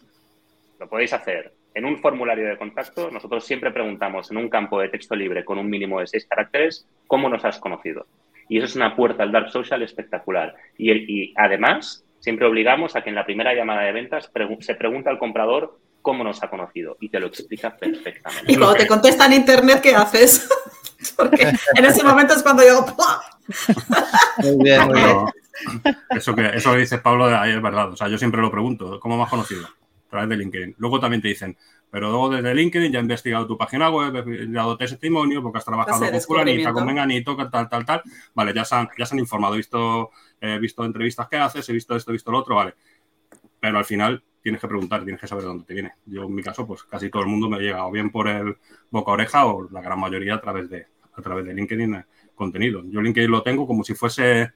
[0.79, 3.11] lo podéis hacer en un formulario de contacto.
[3.11, 6.87] Nosotros siempre preguntamos en un campo de texto libre con un mínimo de seis caracteres
[7.07, 8.07] cómo nos has conocido.
[8.49, 10.55] Y eso es una puerta al dark social espectacular.
[10.77, 14.31] Y, y además, siempre obligamos a que en la primera llamada de ventas
[14.61, 18.51] se pregunta al comprador cómo nos ha conocido y te lo explica perfectamente.
[18.51, 20.49] Y cuando te contesta en internet, ¿qué haces?
[21.17, 22.85] Porque en ese momento es cuando yo...
[24.39, 25.19] Muy bien, muy bien.
[26.11, 27.93] Eso que, eso que dice Pablo ahí es verdad.
[27.93, 29.67] O sea, yo siempre lo pregunto, ¿cómo me has conocido?
[29.67, 30.75] A través de LinkedIn.
[30.79, 31.57] Luego también te dicen,
[31.91, 35.65] pero luego desde LinkedIn ya he investigado tu página web, he dado testimonio porque has
[35.65, 38.03] trabajado con fulanita, con menganito, tal, tal, tal.
[38.35, 41.69] Vale, ya se han, ya se han informado, he visto, he visto entrevistas que haces,
[41.69, 42.75] he visto esto, he visto lo otro, vale.
[43.61, 45.93] Pero al final tienes que preguntar, tienes que saber de dónde te viene.
[46.07, 48.57] Yo, en mi caso, pues casi todo el mundo me llega o bien por el
[48.91, 52.83] boca oreja o la gran mayoría a través de, a través de LinkedIn eh, contenido.
[52.87, 54.53] Yo LinkedIn lo tengo como si fuese,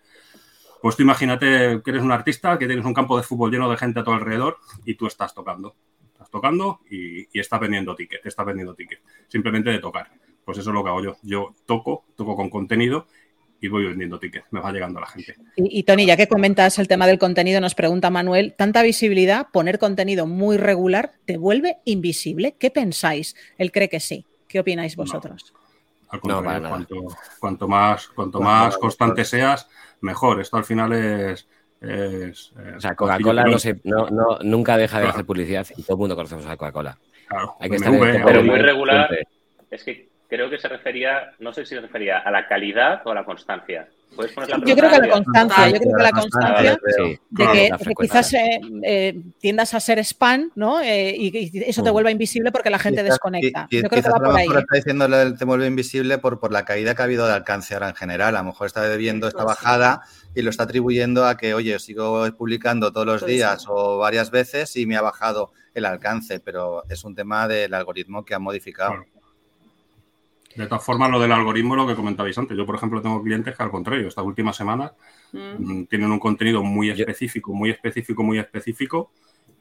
[0.81, 3.77] pues tú imagínate que eres un artista, que tienes un campo de fútbol lleno de
[3.77, 5.75] gente a tu alrededor y tú estás tocando.
[6.13, 9.03] Estás tocando y, y estás vendiendo tickets, estás vendiendo tickets.
[9.29, 10.11] Simplemente de tocar.
[10.45, 11.17] Pues eso es lo que hago yo.
[11.23, 13.07] Yo toco, toco con contenido
[13.63, 15.37] y voy vendiendo tickets, me va llegando la gente.
[15.55, 19.79] Y, Tony, ya que comentas el tema del contenido, nos pregunta Manuel, ¿tanta visibilidad, poner
[19.79, 22.57] contenido muy regular, te vuelve invisible?
[22.59, 23.37] ¿Qué pensáis?
[23.59, 24.27] Él cree que sí.
[24.49, 25.55] ¿Qué opináis vosotros?
[26.09, 26.77] Al contrario,
[27.39, 29.69] cuanto, más, cuanto más constante seas,
[30.01, 30.41] mejor.
[30.41, 31.47] Esto al final es...
[31.81, 33.45] o sea, Coca-Cola
[33.85, 36.99] no, nunca deja de hacer publicidad y todo el mundo conocemos a Coca-Cola.
[37.29, 37.93] Claro, Hay que estar
[38.27, 39.09] pero muy regular.
[39.71, 43.11] Es que creo que se refería, no sé si se refería a la calidad o
[43.11, 43.87] a la constancia.
[44.17, 49.23] yo creo que la constancia, yo creo que la constancia de que, quizás eh, eh,
[49.39, 50.81] tiendas a ser spam, ¿no?
[50.81, 51.93] Eh, y, eso te mm.
[51.93, 53.69] vuelva invisible porque la gente desconecta.
[53.71, 54.47] yo creo que va por ahí.
[54.47, 55.07] Está diciendo
[55.37, 58.35] te vuelve invisible por, por la caída que ha habido de alcance ahora en general.
[58.35, 60.01] A lo mejor está debiendo esta bajada
[60.35, 64.77] y lo está atribuyendo a que, oye, sigo publicando todos los días o varias veces
[64.77, 69.05] y me ha bajado el alcance, pero es un tema del algoritmo que ha modificado.
[70.57, 72.57] De todas formas, lo del algoritmo, lo que comentabais antes.
[72.57, 74.93] Yo, por ejemplo, tengo clientes que al contrario, estas últimas semanas
[75.33, 75.39] mm.
[75.59, 79.13] Mm, tienen un contenido muy específico, muy específico, muy específico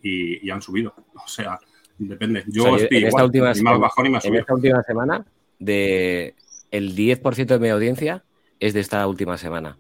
[0.01, 0.93] y, han subido.
[1.23, 1.59] O sea,
[1.97, 2.43] depende.
[2.47, 5.25] Yo estoy en esta última, más bajón y más En esta última semana,
[5.59, 6.35] de
[6.71, 8.23] el 10% de mi audiencia
[8.59, 9.77] es de esta última semana.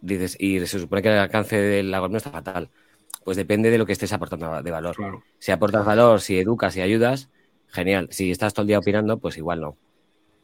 [0.00, 2.70] Dices, y se supone que el alcance del algoritmo está fatal.
[3.24, 4.96] Pues depende de lo que estés aportando de valor.
[5.38, 7.28] Si aportas valor, si educas, si ayudas,
[7.70, 8.08] genial.
[8.10, 9.76] Si estás todo el día opinando, pues igual no.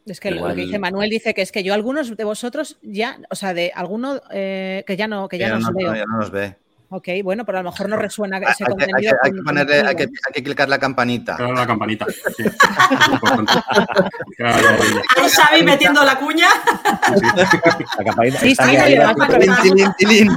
[0.05, 3.19] Es que lo que dice Manuel dice que es que yo algunos de vosotros ya,
[3.29, 5.93] o sea, de alguno eh, que ya no, que ya, no, veo.
[5.93, 6.55] ya no nos ve.
[6.89, 9.13] Ok, bueno, pero a lo mejor no resuena ese contenido.
[9.21, 11.35] Hay que, ponerle, hay, que, clicar la campanita.
[11.35, 12.05] Claro, la campanita.
[12.09, 12.43] Sí.
[14.39, 16.47] Ahí Xavi metiendo la cuña.
[17.97, 18.39] La campanita.
[18.39, 20.27] Sí, sí,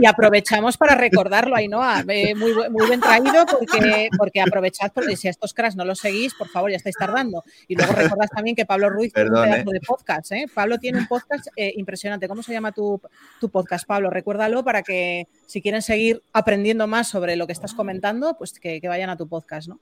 [0.00, 2.02] y aprovechamos para recordarlo, Ainhoa.
[2.08, 6.00] Eh, muy, muy bien traído porque, porque aprovechad, porque si a estos cracks no los
[6.00, 7.44] seguís, por favor, ya estáis tardando.
[7.68, 10.32] Y luego recordad también que Pablo Ruiz tiene un pedazo de podcast.
[10.32, 10.46] ¿eh?
[10.52, 12.26] Pablo tiene un podcast eh, impresionante.
[12.26, 13.00] ¿Cómo se llama tu,
[13.40, 14.10] tu podcast, Pablo?
[14.10, 18.80] Recuérdalo para que si quieren seguir aprendiendo más sobre lo que estás comentando, pues que,
[18.86, 19.80] vayan a tu podcast, ¿no?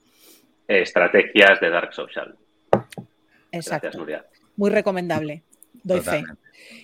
[0.69, 2.37] Estrategias de Dark Social.
[3.51, 4.07] Exacto.
[4.57, 5.43] Muy recomendable.
[5.83, 6.25] Doy fe.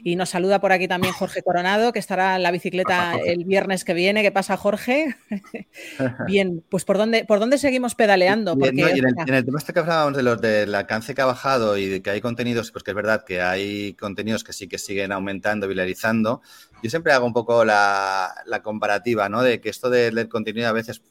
[0.03, 3.85] Y nos saluda por aquí también Jorge Coronado, que estará en la bicicleta el viernes
[3.85, 4.23] que viene.
[4.23, 5.17] ¿Qué pasa, Jorge?
[6.27, 8.53] Bien, pues ¿por dónde, ¿por dónde seguimos pedaleando?
[8.53, 12.03] en, el, tema este que hablábamos de los del alcance que ha bajado y de
[12.03, 15.69] que hay contenidos, pues que es verdad que hay contenidos que sí que siguen aumentando,
[15.69, 16.43] viralizando.
[16.83, 19.43] Yo siempre hago un poco la, comparativa, ¿no?
[19.43, 21.03] De que esto del contenido a veces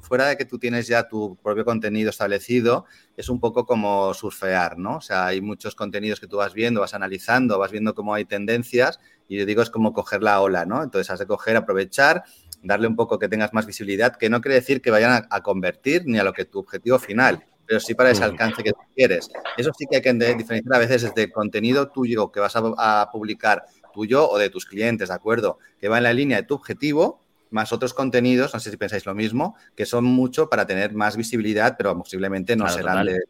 [0.00, 2.84] fuera, de que tú tienes ya tu propio contenido establecido,
[3.16, 4.96] es un poco como surfear, ¿no?
[4.96, 8.24] O sea, hay muchos contenidos que tú vas viendo, vas analizando, vas viendo cómo hay
[8.24, 10.82] tendencias y yo digo es como coger la ola, ¿no?
[10.82, 12.22] Entonces has de coger, aprovechar,
[12.62, 16.02] darle un poco que tengas más visibilidad, que no quiere decir que vayan a, convertir
[16.06, 19.28] ni a lo que tu objetivo final, pero sí para ese alcance que tú quieres.
[19.56, 23.10] Eso sí que hay que diferenciar a veces desde contenido tuyo que vas a, a
[23.10, 25.58] publicar tuyo o de tus clientes, ¿de acuerdo?
[25.80, 29.06] Que va en la línea de tu objetivo más otros contenidos, no sé si pensáis
[29.06, 33.20] lo mismo, que son mucho para tener más visibilidad, pero posiblemente no serán de,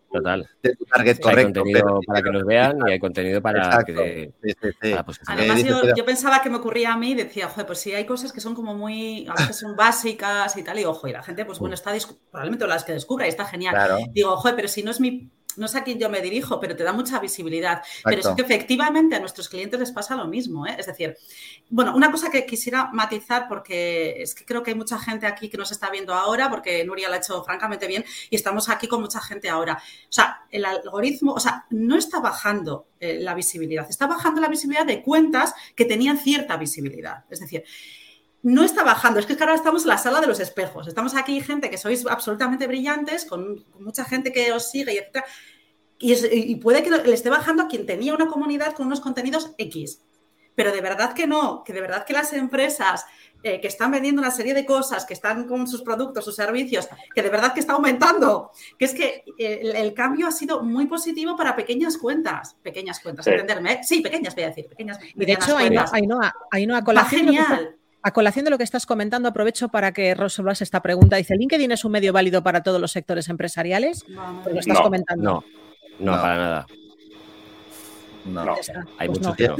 [0.76, 1.62] tu target correcto.
[1.66, 4.32] Hay contenido para que los vean y hay contenido para que...
[5.26, 8.32] Además, yo, pensaba que me ocurría a mí y decía, joder, pues sí, hay cosas
[8.32, 11.44] que son como muy, a veces son básicas y tal, y ojo, y la gente,
[11.44, 11.92] pues bueno, está
[12.30, 13.76] probablemente las que descubra y está genial.
[14.12, 16.76] Digo, joder, pero si no es mi no sé a quién yo me dirijo, pero
[16.76, 17.82] te da mucha visibilidad.
[18.04, 20.66] Pero es que efectivamente a nuestros clientes les pasa lo mismo.
[20.66, 20.76] ¿eh?
[20.78, 21.16] Es decir,
[21.68, 25.48] bueno, una cosa que quisiera matizar, porque es que creo que hay mucha gente aquí
[25.48, 28.88] que nos está viendo ahora, porque Nuria lo ha hecho francamente bien y estamos aquí
[28.88, 29.74] con mucha gente ahora.
[29.74, 34.48] O sea, el algoritmo, o sea, no está bajando eh, la visibilidad, está bajando la
[34.48, 37.24] visibilidad de cuentas que tenían cierta visibilidad.
[37.30, 37.64] Es decir,
[38.42, 40.86] no está bajando, es que ahora estamos en la sala de los espejos.
[40.86, 45.24] Estamos aquí gente que sois absolutamente brillantes, con, mucha gente que os sigue y etcétera.
[46.00, 50.00] Y, puede que le esté bajando a quien tenía una comunidad con unos contenidos X.
[50.54, 53.04] Pero de verdad que no, que de verdad que las empresas
[53.42, 56.88] eh, que están vendiendo una serie de cosas, que están con sus productos, sus servicios,
[57.14, 60.86] que de verdad que está aumentando, que es que eh, el, cambio ha sido muy
[60.86, 63.80] positivo para pequeñas cuentas, pequeñas cuentas, entenderme, ¿eh?
[63.84, 64.98] sí, pequeñas voy a decir, pequeñas.
[65.14, 66.06] Y de hecho, hay
[66.66, 67.26] no, colación.
[67.26, 67.77] Genial.
[68.02, 71.16] A colación de lo que estás comentando, aprovecho para que resolvas esta pregunta.
[71.16, 74.04] Dice, ¿LinkedIn es un medio válido para todos los sectores empresariales?
[74.44, 75.44] Pues lo estás comentando.
[75.98, 76.66] No, no, para nada.
[78.24, 78.54] No,
[78.98, 79.56] hay pues mucho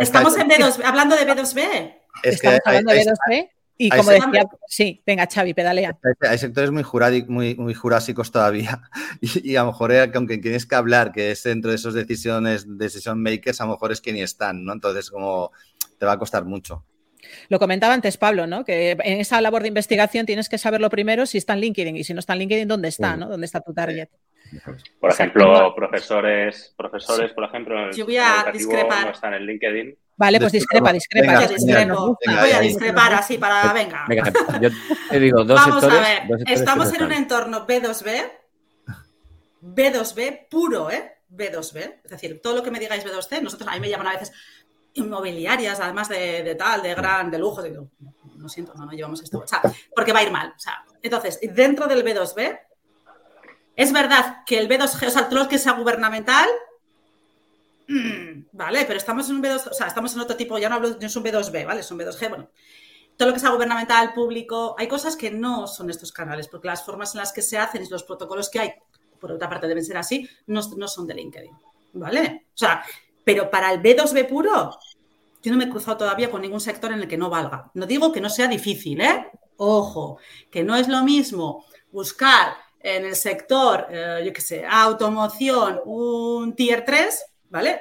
[0.00, 1.94] Estamos en B2, hablando de B2B.
[2.22, 3.48] Estamos hablando de B2B.
[3.82, 5.98] Y como decía, sí, venga, Xavi, pedalea.
[6.20, 6.84] Hay sectores muy,
[7.28, 8.82] muy, muy jurásicos todavía.
[9.22, 13.22] Y, a lo mejor, aunque tienes que hablar, que es dentro de esas decisiones, decision
[13.22, 14.74] makers, a lo mejor es que ni están, ¿no?
[14.74, 15.52] Entonces, como
[15.98, 16.84] te va a costar mucho.
[17.48, 18.64] Lo comentaba antes Pablo, ¿no?
[18.64, 22.04] Que en esa labor de investigación tienes que saberlo primero si está en LinkedIn y
[22.04, 23.16] si no está en LinkedIn, ¿dónde está?
[23.16, 23.28] ¿no?
[23.28, 24.08] ¿Dónde está tu target?
[24.98, 29.06] Por ejemplo, profesores, profesores, por ejemplo, yo voy a discrepar.
[29.06, 29.96] no están en LinkedIn.
[30.16, 31.46] Vale, pues discrepa, discrepa.
[31.46, 34.06] voy a discrepar así para, venga.
[34.60, 34.68] yo
[35.08, 38.30] te digo, dos Vamos a ver, estamos en un entorno B2B,
[39.62, 41.20] B2B puro, ¿eh?
[41.30, 44.12] B2B, es decir, todo lo que me digáis B2C, nosotros a mí me llaman a
[44.12, 44.32] veces
[44.94, 47.88] inmobiliarias, además de, tal, de gran, de lujo, digo,
[48.36, 49.62] no, siento, no, no llevamos esto, o sea,
[49.94, 50.52] porque va a ir mal.
[50.56, 52.60] O sea, entonces, dentro del B2B,
[53.76, 56.46] Es verdad que el B2G, o sea, todo lo que sea gubernamental,
[57.88, 60.74] mm, vale, pero estamos en un B2, o sea, estamos en otro tipo, ya no
[60.74, 61.80] hablo, no es un B2B, ¿vale?
[61.80, 62.50] Es un B2G, bueno.
[63.16, 66.84] Todo lo que sea gubernamental, público, hay cosas que no son estos canales, porque las
[66.84, 68.72] formas en las que se hacen y los protocolos que hay,
[69.18, 71.52] por otra parte deben ser así, no, no son de LinkedIn,
[71.94, 72.46] ¿vale?
[72.54, 72.82] O sea,
[73.24, 74.78] pero para el B2B puro,
[75.42, 77.70] yo no me he cruzado todavía con ningún sector en el que no valga.
[77.74, 79.30] No digo que no sea difícil, ¿eh?
[79.56, 80.18] Ojo,
[80.50, 86.54] que no es lo mismo buscar en el sector, eh, yo qué sé, automoción, un
[86.54, 87.80] tier 3, ¿vale?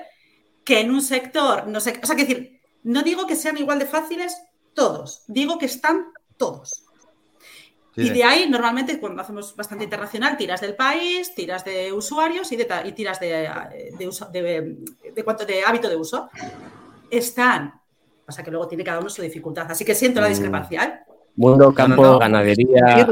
[0.63, 3.79] Que en un sector, no sé, o sea, que decir, no digo que sean igual
[3.79, 4.35] de fáciles
[4.73, 6.85] todos, digo que están todos.
[8.06, 12.56] Y de ahí, normalmente, cuando hacemos bastante internacional, tiras del país, tiras de usuarios y,
[12.56, 13.50] de, tiras de,
[13.97, 16.30] de, cuánto de hábito de uso.
[17.10, 17.74] Están.
[18.26, 19.70] Pasa que luego tiene cada uno su dificultad.
[19.70, 20.30] Así que siento la mm.
[20.30, 20.84] discrepancia.
[20.84, 21.10] ¿eh?
[21.39, 23.08] Mundo, campo, ganadería.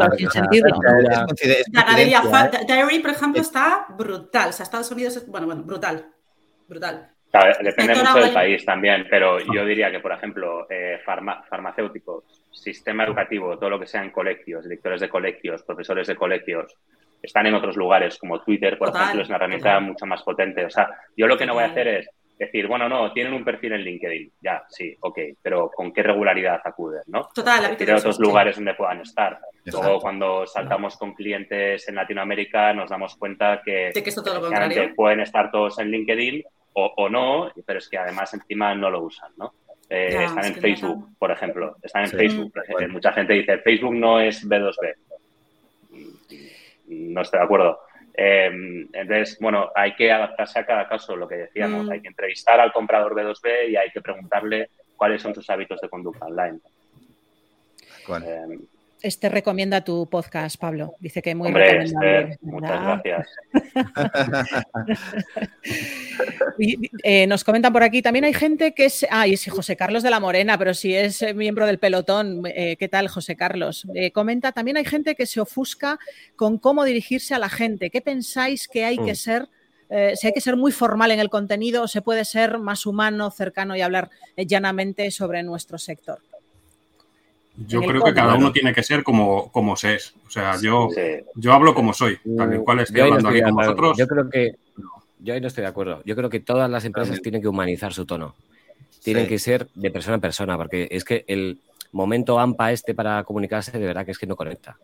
[1.72, 2.22] Ganadería,
[2.68, 4.50] dairy, por ejemplo, está brutal.
[4.50, 6.06] O sea, Estados Unidos es, bueno, bueno, brutal.
[6.68, 7.10] Brutal.
[7.64, 13.58] depende mucho del país también, pero yo diría que, por ejemplo, eh, farmacéuticos, sistema educativo,
[13.58, 16.76] todo lo que sean colegios, directores de colegios, profesores de colegios,
[17.22, 20.66] están en otros lugares, como Twitter, por ejemplo, es una herramienta mucho más potente.
[20.66, 23.43] O sea, yo lo que no voy a hacer es decir, bueno, no, tienen un
[23.43, 27.28] perfil en LinkedIn, ya, sí, ok, pero ¿con qué regularidad acuden, no?
[27.34, 29.39] Total, de otros lugares donde puedan estar.
[29.66, 34.95] Luego, cuando saltamos con clientes en Latinoamérica, nos damos cuenta que, que esto todo lo
[34.95, 36.43] pueden estar todos en LinkedIn
[36.74, 39.53] o, no, pero es que además encima no lo usan, ¿no?
[39.90, 41.78] Eh, están en Facebook, por ejemplo.
[41.82, 42.54] Están en Facebook.
[42.90, 44.96] Mucha gente dice, Facebook no es B2B.
[46.88, 47.80] No estoy de acuerdo.
[48.14, 51.92] Em, entonces, bueno, hay que adaptarse a cada caso, lo que decíamos, mm.
[51.92, 55.90] hay que entrevistar al comprador B2B y hay que preguntarle cuáles son sus hábitos de
[55.90, 56.60] conducta online.
[58.26, 58.60] Em,
[59.02, 60.95] este recomienda tu podcast, Pablo.
[61.00, 63.28] Dice que muy Hombre, este, muchas gracias.
[67.04, 70.10] Eh, nos comentan por aquí, también hay gente que es, ah, y José Carlos de
[70.10, 73.86] la Morena, pero si es eh, miembro del pelotón, eh, ¿qué tal José Carlos?
[74.14, 76.00] comenta, también hay gente que se ofusca
[76.36, 77.91] con cómo dirigirse a la gente.
[77.91, 79.16] ¿Qué pensáis que hay que mm.
[79.16, 79.48] ser?
[80.16, 83.32] si hay que ser muy formal en el contenido o se puede ser más humano,
[83.32, 86.20] cercano y hablar llanamente sobre nuestro sector.
[87.66, 90.14] Yo creo que cada uno tiene que ser como, como se es.
[90.28, 90.89] O sea, yo,
[91.36, 93.97] yo hablo como soy, tal cual estoy hablando aquí con vosotros.
[93.97, 94.55] Yo creo que
[95.20, 96.01] yo ahí no estoy de acuerdo.
[96.05, 98.36] Yo creo que todas las empresas tienen que humanizar su tono.
[99.03, 101.60] Tienen que ser de persona a persona, porque es que el
[101.91, 104.78] momento AMPA este para comunicarse de verdad que es que no conecta.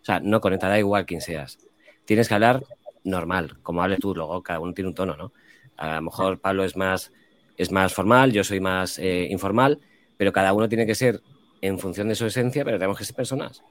[0.00, 1.58] O sea, no conecta, da igual quién seas.
[2.04, 2.62] Tienes que hablar
[3.04, 5.32] normal, como hables tú, luego cada uno tiene un tono, ¿no?
[5.76, 7.12] A lo mejor Pablo es más,
[7.56, 9.78] es más formal, yo soy más eh, informal,
[10.16, 11.22] pero cada uno tiene que ser
[11.60, 13.62] en función de su esencia, pero tenemos que ser personas.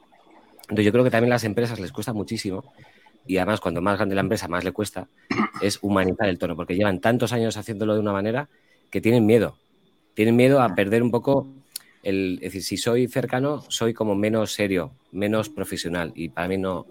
[0.64, 2.64] Entonces yo creo que también a las empresas les cuesta muchísimo
[3.26, 5.08] y además cuando más grande la empresa más le cuesta
[5.62, 8.50] es humanizar el tono, porque llevan tantos años haciéndolo de una manera
[8.90, 9.58] que tienen miedo.
[10.14, 11.48] Tienen miedo a perder un poco
[12.04, 16.58] el, es decir, si soy cercano, soy como menos serio, menos profesional y para mí
[16.58, 16.86] no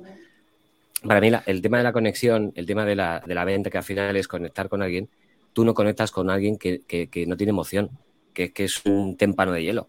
[1.04, 3.78] para mí el tema de la conexión, el tema de la, de la venta que
[3.78, 5.08] al final es conectar con alguien,
[5.52, 7.90] tú no conectas con alguien que, que, no tiene emoción,
[8.34, 9.88] que, que es un témpano de hielo.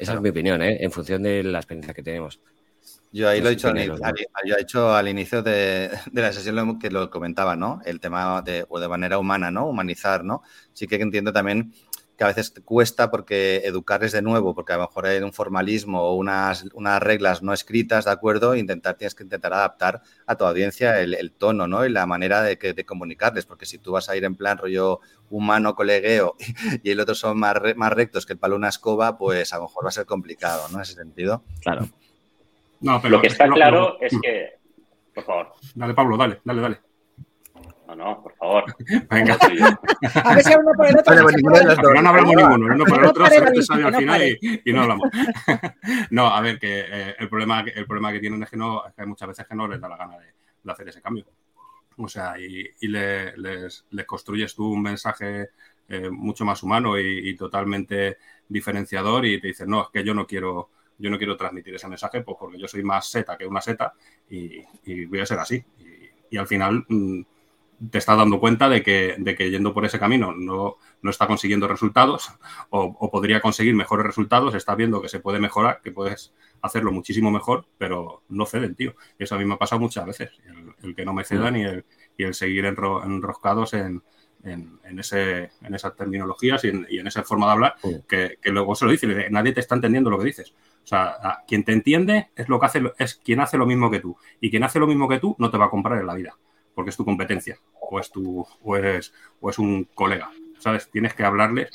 [0.00, 0.78] Esa es mi opinión, ¿eh?
[0.80, 2.40] en función de la experiencia que tenemos.
[3.12, 3.76] Yo ahí lo he dicho, al,
[4.46, 7.82] yo he hecho al inicio de, la sesión que lo comentaba, ¿no?
[7.84, 9.66] El tema de, o de manera humana, ¿no?
[9.66, 10.42] Humanizar, ¿no?
[10.72, 11.74] Sí que entiendo también
[12.20, 16.02] que a veces cuesta porque educarles de nuevo, porque a lo mejor hay un formalismo
[16.02, 18.54] o unas, unas reglas no escritas, ¿de acuerdo?
[18.54, 21.86] Intentar, tienes que intentar adaptar a tu audiencia el, tono, ¿no?
[21.86, 25.00] Y la manera de, de, comunicarles, porque si tú vas a ir en plan rollo
[25.30, 26.36] humano, colegueo,
[26.82, 29.62] y el otro son más, más rectos que el palo una escoba, pues a lo
[29.62, 30.76] mejor va a ser complicado, ¿no?
[30.76, 31.42] En ese sentido.
[31.62, 31.88] Claro.
[32.82, 34.58] No, pero lo que está claro es que,
[35.14, 35.52] por favor.
[35.74, 36.89] Dale, Pablo, dale, dale, dale.
[37.90, 38.64] No, no, por favor.
[39.10, 39.36] Venga.
[40.24, 41.94] a ver si uno por el otro.
[41.94, 44.22] no, no hablamos ninguno, uno por el otro, se sale al final
[44.64, 45.10] y, no hablamos.
[46.10, 48.94] no, a ver, que eh, el, problema, el problema que tienen es que, no, es
[48.94, 51.26] que muchas veces que no les da la gana de, hacer ese cambio.
[51.96, 55.50] O sea, y, y les, les, construyes tú un mensaje
[55.88, 58.18] eh, mucho más humano y, y, totalmente
[58.48, 60.70] diferenciador y te dices, no, es que yo no quiero
[61.00, 63.94] yo no quiero transmitir ese mensaje pues porque yo soy más seta que una seta
[64.28, 65.64] y, voy a ser así.
[66.30, 67.22] Y, al final mm,
[67.88, 71.26] te estás dando cuenta de que, de que yendo por ese camino no, no está
[71.26, 72.30] consiguiendo resultados
[72.68, 77.30] o, podría conseguir mejores resultados, estás viendo que se puede mejorar, que puedes hacerlo muchísimo
[77.30, 78.94] mejor, pero no ceden, tío.
[79.18, 80.30] Y eso a mí me ha pasado muchas veces,
[80.82, 81.84] el, que no me cedan y el,
[82.16, 84.02] y el seguir enroscados en,
[84.44, 86.68] en, ese, en esas terminologías y
[86.98, 87.74] en, esa forma de hablar,
[88.06, 90.54] que, luego se lo dice, nadie te está entendiendo lo que dices.
[90.82, 94.00] O sea, quien te entiende es lo que hace, es quien hace lo mismo que
[94.00, 94.16] tú.
[94.40, 96.36] Y quien hace lo mismo que tú no te va a comprar en la vida,
[96.80, 100.30] porque es tu competencia, o es tu, o eres, o es un colega.
[100.58, 100.90] ¿Sabes?
[100.90, 101.68] Tienes que hablarle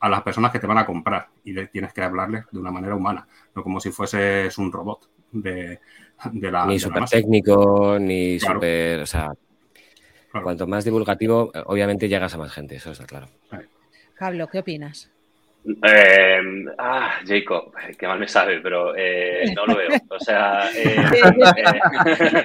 [0.00, 2.96] a las personas que te van a comprar y tienes que hablarles de una manera
[2.96, 5.78] humana, no como si fueses un robot de,
[6.32, 6.66] la.
[6.66, 8.98] Ni súper técnico, ni súper.
[8.98, 9.32] O sea,
[10.42, 13.28] cuanto más divulgativo, obviamente llegas a más gente, eso está claro.
[14.18, 15.08] Pablo, ¿qué opinas?
[15.64, 19.90] Eh, ah, Jacob, que mal me sabe, pero eh, no lo veo.
[20.08, 20.96] O sea, eh,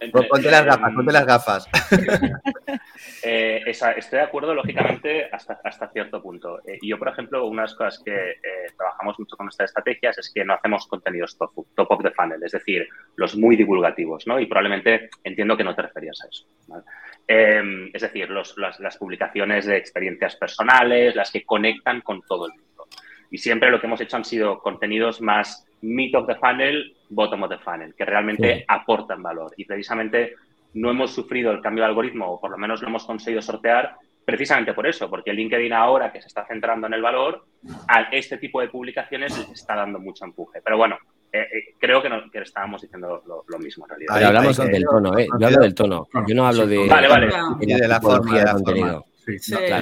[0.00, 1.68] eh ponte las gafas, ponte las gafas.
[3.22, 6.60] estoy de acuerdo, lógicamente, hasta, hasta cierto punto.
[6.80, 8.36] y yo, por ejemplo, una de las cosas que
[8.76, 12.42] trabajamos mucho con nuestras estrategias es que no hacemos contenidos top, top of the funnel,
[12.42, 14.40] es decir, los muy divulgativos, ¿no?
[14.40, 16.46] Y probablemente entiendo que no te referías a eso.
[16.66, 16.84] ¿vale?
[17.30, 22.86] Em, es decir, las, publicaciones de experiencias personales, las que conectan con todo el mundo.
[23.30, 27.42] Y siempre lo que hemos hecho han sido contenidos más mid of the funnel, bottom
[27.42, 29.52] of the funnel, que realmente aportan valor.
[29.58, 30.36] Y precisamente
[30.72, 33.96] no hemos sufrido el cambio de algoritmo, o por lo menos lo hemos conseguido sortear,
[34.24, 37.44] precisamente por eso, porque LinkedIn ahora que se está centrando en el valor,
[37.88, 40.62] a este tipo de publicaciones les está dando mucho empuje.
[40.64, 40.96] Pero bueno,
[41.32, 44.24] eh, eh, creo que, que, estábamos diciendo lo, mismo en realidad.
[44.24, 45.26] Hablamos del tono, ¿eh?
[45.38, 46.08] Yo hablo del tono.
[46.26, 47.28] Yo no hablo de, vale, vale.
[47.60, 49.04] de, la forma de contenido.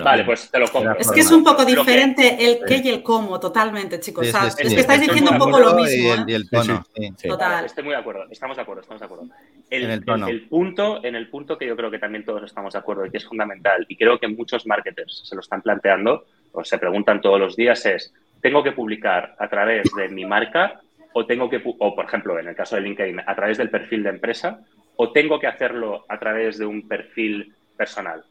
[0.03, 0.97] Vale, pues te lo compro.
[0.99, 4.26] Es que es un poco diferente el qué y el cómo, totalmente, chicos.
[4.26, 6.24] es que estáis diciendo un poco lo mismo.
[6.26, 6.84] Y el, tono.
[7.22, 7.64] Total.
[7.64, 8.26] Estoy muy de acuerdo.
[8.30, 9.28] Estamos de acuerdo, estamos de acuerdo.
[9.70, 10.28] El, en el, tono.
[10.28, 13.11] El, punto, en el punto que yo creo que también todos estamos de acuerdo y
[13.11, 17.20] que es fundamental, y creo que muchos marketers se lo están planteando o se preguntan
[17.20, 20.80] todos los días, es: ¿tengo que publicar a través de mi marca
[21.19, 24.03] o tengo que, o por ejemplo, en el caso de LinkedIn, a través del perfil
[24.03, 24.61] de empresa,
[24.97, 28.23] o tengo que hacerlo a través de un perfil personal.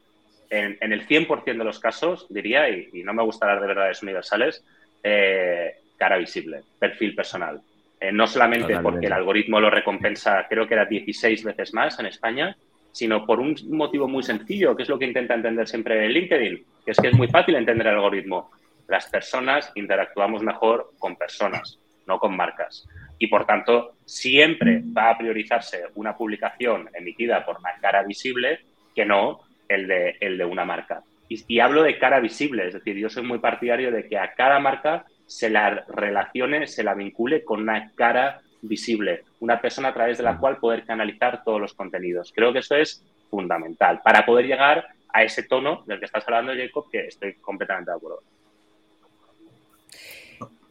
[0.51, 4.63] En, el 100% de los casos, diría, y, no me gusta hablar de verdades universales,
[5.01, 7.59] eh, cara visible, perfil personal.
[7.99, 12.05] Eh, no solamente porque el algoritmo lo recompensa, creo que era 16 veces más en
[12.05, 12.55] España,
[12.91, 16.91] sino por un motivo muy sencillo, que es lo que intenta entender siempre LinkedIn, que
[16.91, 18.51] es que es muy fácil entender el algoritmo.
[18.87, 22.87] Las personas interactuamos mejor con personas no con marcas.
[23.17, 28.59] Y por tanto, siempre va a priorizarse una publicación emitida por una cara visible
[28.93, 31.03] que no el de, el de una marca.
[31.27, 34.59] Y, hablo de cara visible, es decir, yo soy muy partidario de que a cada
[34.59, 40.19] marca se la relacione, se la vincule con una cara visible, una persona a través
[40.19, 42.31] de la cual poder canalizar todos los contenidos.
[42.33, 46.53] Creo que eso es fundamental para poder llegar a ese tono del que estás hablando,
[46.55, 48.19] Jacob, que estoy completamente de acuerdo.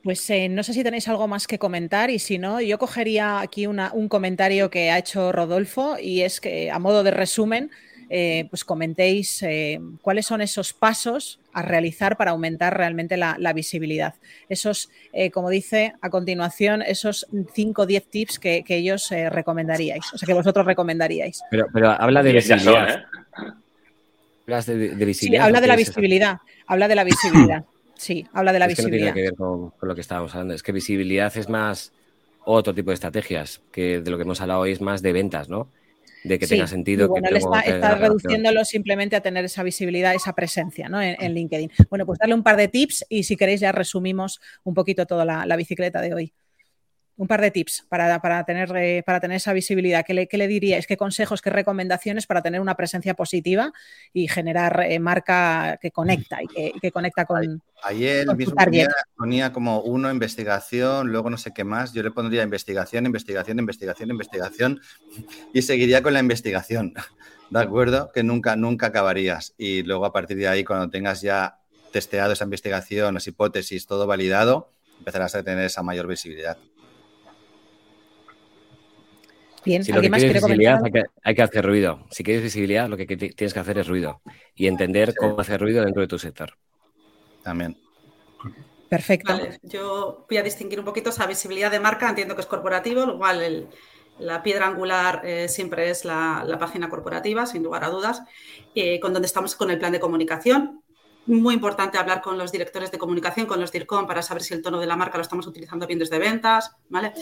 [0.05, 3.41] Pues eh, no sé si tenéis algo más que comentar y si no, yo cogería
[3.41, 7.71] aquí un comentario que ha hecho Rodolfo y es que a modo de resumen,
[8.11, 14.15] eh, pues comentéis eh, cuáles son esos pasos a realizar para aumentar realmente la, visibilidad.
[14.51, 14.91] Esos,
[15.33, 20.35] como dice a continuación, esos 5 o 10 tips que, ellos recomendaríais, o sea, que
[20.35, 21.41] vosotros recomendaríais.
[21.51, 23.05] Pero, habla de visibilidad.
[24.47, 24.75] Hablas de,
[25.07, 25.15] visibilidad.
[25.15, 26.39] Sí, habla de la visibilidad.
[26.67, 27.65] Habla de la visibilidad.
[28.05, 28.99] Sí, habla de la es visibilidad.
[28.99, 30.53] Que no tiene que ver con, lo que estábamos hablando.
[30.53, 31.91] Es que visibilidad es más
[32.45, 35.49] otro tipo de estrategias, que de lo que hemos hablado hoy es más de ventas,
[35.49, 35.71] ¿no?
[36.23, 37.09] De que tenga sentido.
[37.09, 41.01] Bueno, que él está, reduciéndolo simplemente a tener esa visibilidad, esa presencia ¿no?
[41.01, 41.71] en, LinkedIn.
[41.89, 45.25] Bueno, pues darle un par de tips y si queréis ya resumimos un poquito toda
[45.25, 46.35] la bicicleta de hoy
[47.17, 50.05] un par de tips para, para, tener, eh, para tener esa visibilidad.
[50.05, 50.87] ¿Qué le, qué le, diríais?
[50.87, 53.73] ¿Qué consejos, qué recomendaciones para tener una presencia positiva
[54.13, 57.63] y generar eh, marca que conecta y que, conecta con.
[57.83, 58.55] Ayer mismo
[59.17, 61.93] ponía, como uno investigación, luego no sé qué más.
[61.93, 64.81] Yo le pondría investigación, investigación, investigación, investigación
[65.53, 66.95] y seguiría con la investigación.
[67.51, 68.11] ¿De acuerdo?
[68.13, 69.55] Que nunca, nunca acabarías.
[69.57, 71.61] Y luego a partir de ahí, cuando tengas ya
[71.93, 76.57] testeado esa investigación, las hipótesis, todo validado, empezarás a tener esa mayor visibilidad.
[79.65, 80.81] Bien, si lo que quieres visibilidad,
[81.23, 82.07] hay que, hacer ruido.
[82.11, 84.21] Si quieres visibilidad, lo que tienes que hacer es ruido
[84.55, 86.57] y entender cómo hacer ruido dentro de tu sector.
[87.43, 87.77] También.
[88.89, 89.37] Perfecto.
[89.63, 92.09] yo voy a distinguir un poquito esa visibilidad de marca.
[92.09, 93.69] Entiendo que es corporativo, lo cual
[94.19, 98.23] la piedra angular eh, siempre es la, página corporativa, sin lugar a dudas,
[98.75, 100.84] eh, con donde estamos con el plan de comunicación
[101.27, 104.63] muy importante hablar con los directores de comunicación, con los DIRCOM, para saber si el
[104.63, 107.13] tono de la marca lo estamos utilizando bien desde ventas, ¿vale?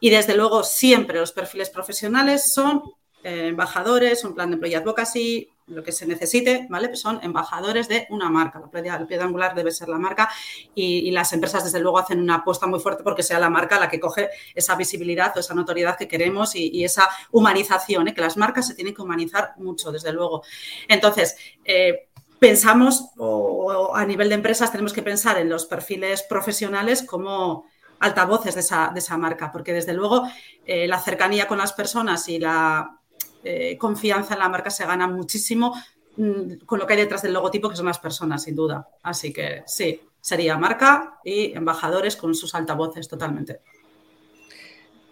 [0.00, 2.82] Y desde luego, siempre los perfiles profesionales son
[3.24, 6.94] eh, embajadores, un plan de employee advocacy, lo que se necesite, ¿vale?
[6.96, 8.60] Son embajadores de una marca.
[8.60, 10.28] La piedra, angular debe ser la marca
[10.74, 13.88] y, las empresas, desde luego, hacen una apuesta muy fuerte porque sea la marca la
[13.88, 18.14] que coge esa visibilidad o esa notoriedad que queremos y, esa humanización, ¿eh?
[18.14, 20.42] que las marcas se tienen que humanizar mucho, desde luego.
[20.88, 22.08] Entonces, eh,
[22.42, 27.66] pensamos, o, a nivel de empresas tenemos que pensar en los perfiles profesionales como
[28.00, 30.24] altavoces de esa, de esa marca, porque desde luego
[30.66, 32.98] eh, la cercanía con las personas y la
[33.44, 35.72] eh, confianza en la marca se gana muchísimo
[36.16, 38.88] mm, con lo que hay detrás del logotipo, que son las personas, sin duda.
[39.04, 43.60] Así que sí, sería marca y embajadores con sus altavoces totalmente.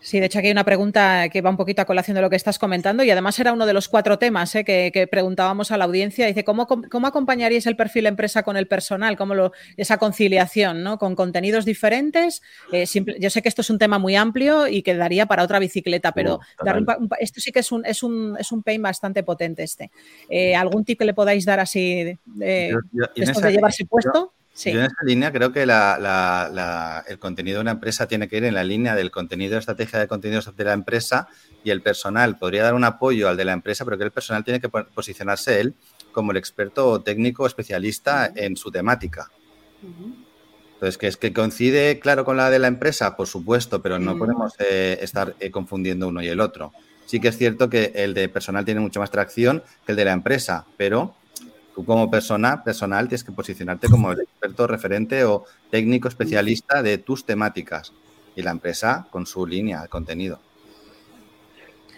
[0.02, 2.30] Sí, de hecho aquí hay una pregunta que va un poquito a colación de lo
[2.30, 5.76] que estás comentando y además era uno de los cuatro temas eh, que, preguntábamos a
[5.76, 6.26] la audiencia.
[6.26, 9.18] Dice, ¿cómo, cómo acompañaríais el perfil empresa con el personal?
[9.18, 10.98] ¿Cómo lo, esa conciliación ¿no?
[10.98, 12.40] con contenidos diferentes?
[12.72, 12.86] Eh,
[13.18, 16.12] yo sé que esto es un tema muy amplio y que daría para otra bicicleta,
[16.12, 16.40] pero
[17.18, 19.90] esto sí que es un, es, un, es un pain bastante potente este.
[20.30, 24.32] Eh, ¿Algún tip que le podáis dar así de, de llevarse puesto?
[24.32, 28.54] Yo en esta línea creo que el contenido de una empresa tiene que ir en
[28.54, 31.28] la línea del contenido, de estrategia de contenidos de la empresa
[31.64, 34.44] y el personal podría dar un apoyo al de la empresa, pero que el personal
[34.44, 35.74] tiene que posicionarse él
[36.12, 39.30] como el experto técnico especialista en su temática.
[40.74, 44.16] Entonces, que es que coincide, claro, con la de la empresa, por supuesto, pero no
[44.16, 46.72] podemos eh, estar eh, confundiendo uno y el otro.
[47.06, 50.04] Sí que es cierto que el de personal tiene mucho más tracción que el de
[50.04, 51.14] la empresa, pero
[51.74, 56.98] Tú como persona, personal, tienes que posicionarte como el experto referente o técnico especialista de
[56.98, 57.92] tus temáticas
[58.34, 60.40] y la empresa con su línea de contenido.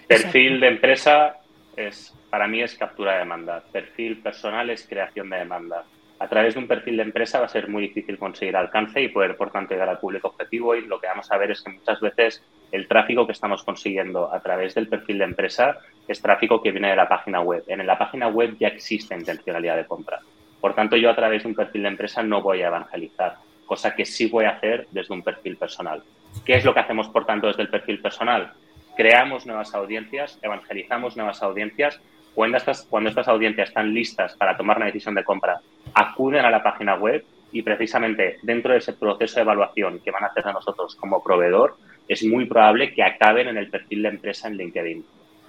[0.07, 1.37] Perfil de empresa
[1.77, 3.63] es, para mí es captura de demanda.
[3.73, 5.85] Perfil personal es creación de demanda.
[6.19, 9.09] A través de un perfil de empresa va a ser muy difícil conseguir alcance y
[9.09, 10.77] poder, por tanto, llegar al público objetivo.
[10.77, 14.33] Y lo que vamos a ver es que muchas veces el tráfico que estamos consiguiendo
[14.33, 17.65] a través del perfil de empresa es tráfico que viene de la página web.
[17.67, 20.21] En la página web ya existe intencionalidad de compra.
[20.61, 23.37] Por tanto, yo a través de un perfil de empresa no voy a evangelizar,
[23.67, 26.03] cosa que sí voy a hacer desde un perfil personal.
[26.45, 28.53] ¿Qué es lo que hacemos, por tanto, desde el perfil personal?
[28.97, 32.01] Creamos nuevas audiencias, evangelizamos nuevas audiencias.
[32.35, 32.89] Cuando estas,
[33.29, 35.61] audiencias están listas para tomar una decisión de compra,
[35.95, 40.25] acuden a la página web y precisamente dentro de ese proceso de evaluación que van
[40.25, 41.77] a hacer a nosotros como proveedor,
[42.09, 45.05] es muy probable que acaben en el perfil de empresa en LinkedIn.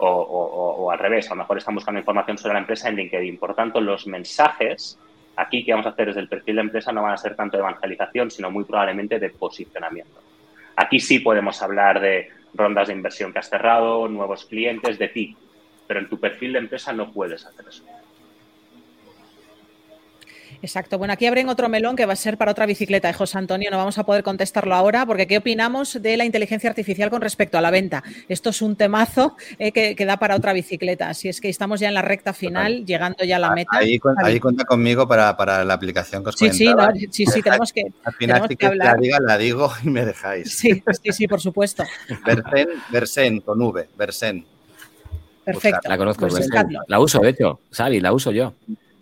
[0.06, 3.38] O, al revés, a lo mejor están buscando información sobre la empresa en LinkedIn.
[3.38, 5.00] Por tanto, los mensajes
[5.36, 7.58] aquí que vamos a hacer desde el perfil de empresa no van a ser tanto
[7.58, 10.22] de evangelización, sino muy probablemente de posicionamiento.
[10.76, 15.36] Aquí sí podemos hablar de rondas de inversión que has cerrado, nuevos clientes, de ti,
[15.88, 17.84] pero en tu perfil de empresa no puedes hacer eso.
[20.64, 20.98] Exacto.
[20.98, 23.70] Bueno, aquí abren otro melón que va a ser para otra bicicleta, ¿eh, José Antonio.
[23.70, 27.58] No vamos a poder contestarlo ahora, porque ¿qué opinamos de la inteligencia artificial con respecto
[27.58, 28.02] a la venta?
[28.30, 31.10] Esto es un temazo eh, que, da para otra bicicleta.
[31.10, 33.72] Así es que estamos ya en la recta final, llegando ya a la ah, meta.
[33.74, 34.00] Ahí,
[34.40, 36.66] cuenta conmigo para, la aplicación que os Sí, sí,
[37.12, 38.96] sí, sí, tenemos que, Al final, si que hablar.
[38.96, 40.50] La, diga, la digo y me dejáis.
[40.56, 41.84] Sí, sí, sí, por supuesto.
[42.26, 44.46] Versen, Versen con V, Versen.
[45.44, 45.90] Perfecto.
[45.90, 46.48] La conozco, pues
[46.88, 48.54] La uso, de hecho, Sally, la uso yo.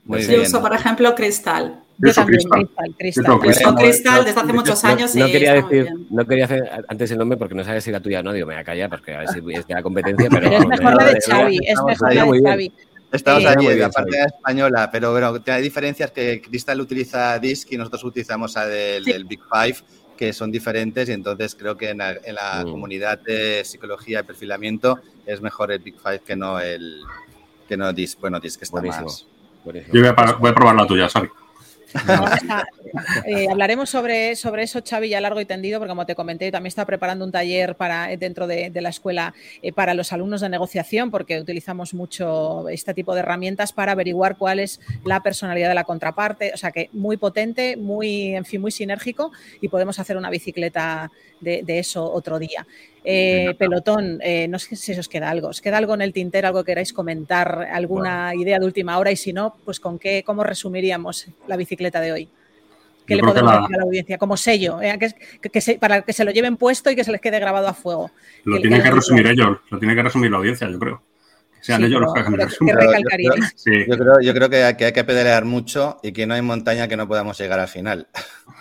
[0.05, 1.81] Yo uso, por ejemplo, cristal.
[1.97, 2.69] Yo también, cristal.
[2.97, 3.75] Cristal, cristal.
[3.75, 5.15] cristal desde hace muchos años.
[5.15, 8.21] No, quería decir, no quería hacer antes el nombre porque no sabes si era tuya
[8.21, 8.33] o no.
[8.33, 10.27] Digo, me voy a callar porque a ver si es de la competencia.
[10.29, 11.59] Pero, es mejor la de Xavi.
[11.63, 12.73] Es mejor la de Xavi.
[13.11, 18.05] Estamos allí, la parte española, pero bueno, hay diferencias que Cristal utiliza DISC y nosotros
[18.05, 19.79] utilizamos el del Big Five,
[20.15, 22.71] que son diferentes y entonces creo que en la, mm.
[22.71, 27.01] comunidad de psicología y perfilamiento es mejor el Big Five que no el
[27.67, 28.19] que no DISC.
[28.21, 29.27] Bueno, DISC está más
[29.65, 31.29] yo voy a, voy a probar la tuya, Xavi.
[33.25, 36.67] Eh, hablaremos sobre, sobre eso, Xavi, ya largo y tendido, porque como te comenté, también
[36.67, 41.09] está preparando un taller para, dentro de, la escuela eh, para los alumnos de negociación,
[41.09, 45.85] porque utilizamos mucho este tipo de herramientas para averiguar cuál es la personalidad de la
[45.85, 46.51] contraparte.
[46.53, 49.31] O sea que muy potente, muy, en fin, muy sinérgico
[49.61, 52.67] y podemos hacer una bicicleta de eso otro día.
[53.03, 55.47] Eh, pelotón, eh, no sé si os queda algo.
[55.47, 59.11] ¿Os queda algo en el tintero, algo que queráis comentar, alguna idea de última hora?
[59.11, 62.29] Y si no, pues con qué, cómo resumiríamos la bicicleta de hoy.
[63.05, 64.17] ¿Qué le podemos decir a la audiencia?
[64.17, 64.97] Como sello, eh,
[65.41, 68.11] que, para que se lo lleven puesto y que se les quede grabado a fuego.
[68.43, 71.01] Lo tienen que resumir ellos, lo tiene que resumir la audiencia, yo creo.
[71.59, 76.11] sean ellos los que hagan Yo, creo, yo creo que hay, que pedalear mucho y
[76.11, 78.07] que no hay montaña que no podamos llegar al final.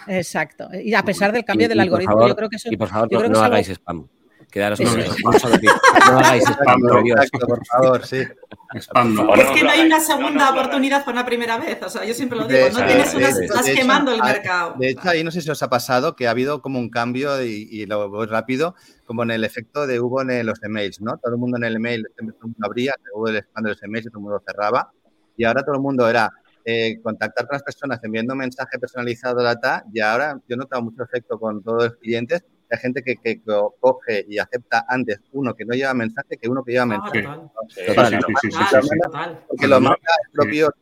[0.08, 0.70] Exacto.
[0.72, 2.70] Y a pesar del cambio del algoritmo, yo creo que eso.
[2.72, 4.08] Y por favor, no, hagáis spam.
[4.50, 5.14] Quedaros con eso.
[5.22, 5.30] No
[6.18, 7.30] hagáis spam, por Dios.
[7.30, 8.24] por favor, sí.
[8.74, 9.34] Spam, no.
[9.34, 11.80] Es que no hay una segunda oportunidad por una primera vez.
[11.82, 12.68] O sea, yo siempre lo digo.
[12.70, 14.74] No tienes una, estás quemando el mercado.
[14.78, 17.42] De hecho, ahí no sé si os ha pasado que ha habido como un cambio
[17.42, 18.74] y, lo voy rápido,
[19.06, 21.16] como en el efecto de hubo en los emails, ¿no?
[21.18, 23.82] Todo el mundo en el email, todo el mundo abría, hubo el spam de los
[23.82, 24.90] emails y todo el mundo cerraba.
[25.36, 26.30] Y ahora todo el mundo era
[26.64, 31.02] eh, contactar con las personas enviando mensaje personalizado data y ahora yo he notado mucho
[31.02, 33.40] efecto con todos los clientes hay gente que, que,
[33.80, 37.26] coge y acepta antes uno que no lleva mensaje que uno que lleva mensaje.
[39.48, 40.72] Porque lo marca propio,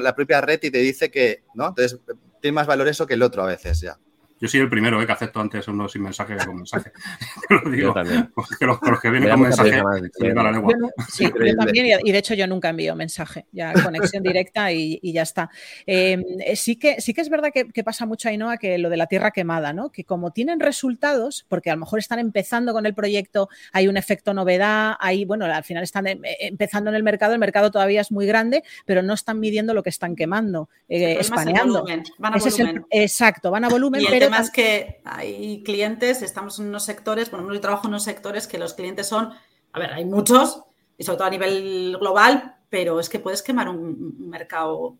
[0.00, 1.68] la propia red y te dice que, ¿no?
[1.68, 2.00] Entonces,
[2.40, 3.98] tiene más valor eso que el otro a veces ya.
[4.38, 6.92] Yo soy el primero eh, que acepto antes uno sin mensaje que con mensaje.
[7.48, 7.88] lo digo.
[7.88, 8.30] Yo también.
[8.34, 9.82] Porque los, los que vienen con mensaje,
[10.20, 10.74] la lengua.
[11.08, 15.12] sí, yo también, y de hecho yo nunca envío mensaje, ya conexión directa y, y
[15.12, 15.50] ya está.
[15.86, 18.90] Em, eh, sí, que, sí que es verdad que, que, pasa mucho, Ainhoa, que lo
[18.90, 19.90] de la tierra quemada, ¿no?
[19.90, 23.96] Que como tienen resultados, porque a lo mejor están empezando con el proyecto, hay un
[23.96, 28.02] efecto novedad, hay, bueno, al final están eh, empezando en el mercado, el mercado todavía
[28.02, 31.84] es muy grande, pero no están midiendo lo que están quemando, eh, espaneando.
[32.18, 32.86] Van a volumen.
[32.90, 37.60] exacto, van a volumen, pero es que hay clientes, estamos en unos sectores, bueno, yo
[37.60, 39.32] trabajo en unos sectores que los clientes son,
[39.72, 40.62] a ver, hay muchos,
[40.98, 44.96] y sobre todo a nivel global, pero es que puedes quemar un mercado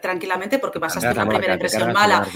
[0.00, 2.26] tranquilamente porque pasaste una primera impresión mala.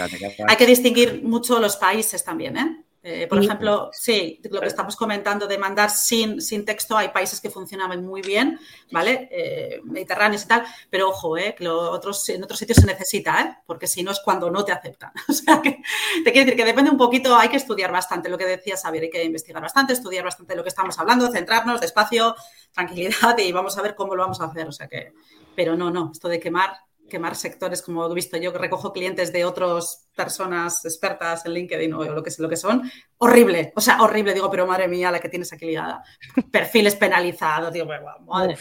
[0.49, 2.86] Hay que distinguir mucho los países también, ¿eh?
[3.09, 7.41] Eh, por ejemplo, sí, lo que estamos comentando de mandar sin, sin texto, hay países
[7.41, 8.59] que funcionaban muy bien,
[8.91, 9.29] ¿vale?
[9.31, 13.59] Eh, mediterráneos y tal, pero ojo, eh, que otros, en otros sitios se necesita, ¿eh?
[13.65, 15.13] porque si no es cuando no te aceptan.
[15.29, 15.81] o sea, que
[16.25, 19.05] te quiero decir que depende un poquito, hay que estudiar bastante lo que decía Xavier,
[19.05, 22.35] hay que investigar bastante, estudiar bastante lo que estamos hablando, centrarnos, despacio,
[22.73, 24.67] tranquilidad y vamos a ver cómo lo vamos a hacer.
[24.67, 25.13] O sea que,
[25.55, 26.77] pero no, no, esto de quemar
[27.09, 31.93] quemar sectores, como he visto yo, que recojo clientes de otras personas expertas en LinkedIn
[31.93, 35.21] o lo que, lo que son, horrible, o sea, horrible, digo, pero madre mía, la
[35.21, 36.03] que tienes aquí ligada.
[36.51, 37.87] Perfiles penalizados, digo,
[38.27, 38.57] madre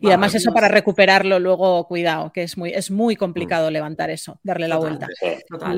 [0.00, 3.72] Y además eso para recuperarlo luego, cuidado, que es muy, es muy complicado mm.
[3.72, 5.08] levantar eso, darle la vuelta.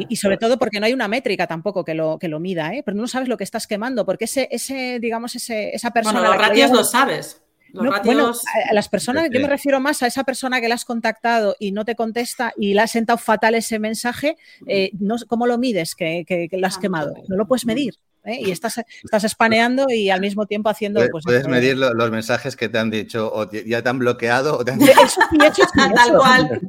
[0.09, 2.83] Y, sobre todo porque no hay una métrica tampoco que lo, que lo mida, ¿eh?
[2.85, 6.21] pero no sabes lo que estás quemando, porque ese, ese digamos, ese, esa persona...
[6.21, 7.43] Bueno, los ratios lo sabes.
[7.73, 11.57] Bueno, a, las personas, yo me refiero más a esa persona que la has contactado
[11.59, 14.37] y no te contesta y le ha sentado fatal ese mensaje,
[14.67, 17.15] eh, no, ¿cómo lo mides que, que, lo has ah, quemado?
[17.29, 17.95] No lo puedes medir.
[18.29, 18.41] ¿Eh?
[18.41, 21.01] y estás, estás espaneando y al mismo tiempo haciendo.
[21.11, 24.65] Puedes, pues, medir los mensajes que te han dicho o ya te han bloqueado o
[24.65, 24.93] te han dicho.
[24.93, 26.61] Eso, hecho, tal cual.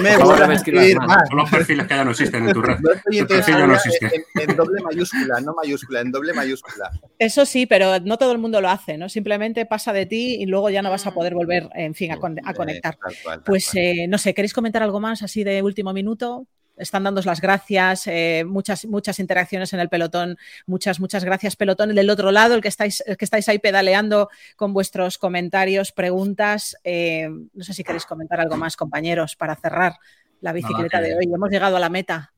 [0.00, 1.28] me voy a escribir más.
[1.28, 2.76] Son los perfiles que ya no existen en tu red.
[3.54, 4.24] No no existe.
[4.34, 6.90] En, doble mayúscula, no mayúscula, en doble mayúscula.
[7.18, 9.08] Eso sí, pero no todo el mundo lo hace, ¿no?
[9.08, 12.14] Simplemente pasa de ti y luego ya no vas a poder volver, en fin, a,
[12.44, 12.98] a conectar.
[13.44, 16.46] pues eh, no sé, ¿queréis comentar algo más así de último minuto?
[16.76, 20.36] Están dando las gracias, eh, muchas, muchas interacciones en el pelotón,
[20.66, 21.94] muchas, muchas gracias pelotón.
[21.94, 27.28] Del otro lado, el que estáis, que estáis ahí pedaleando con vuestros comentarios, preguntas, eh,
[27.28, 29.94] no sé si queréis comentar algo más, compañeros, para cerrar
[30.40, 31.24] la bicicleta de hoy.
[31.32, 32.32] Hemos llegado a la meta.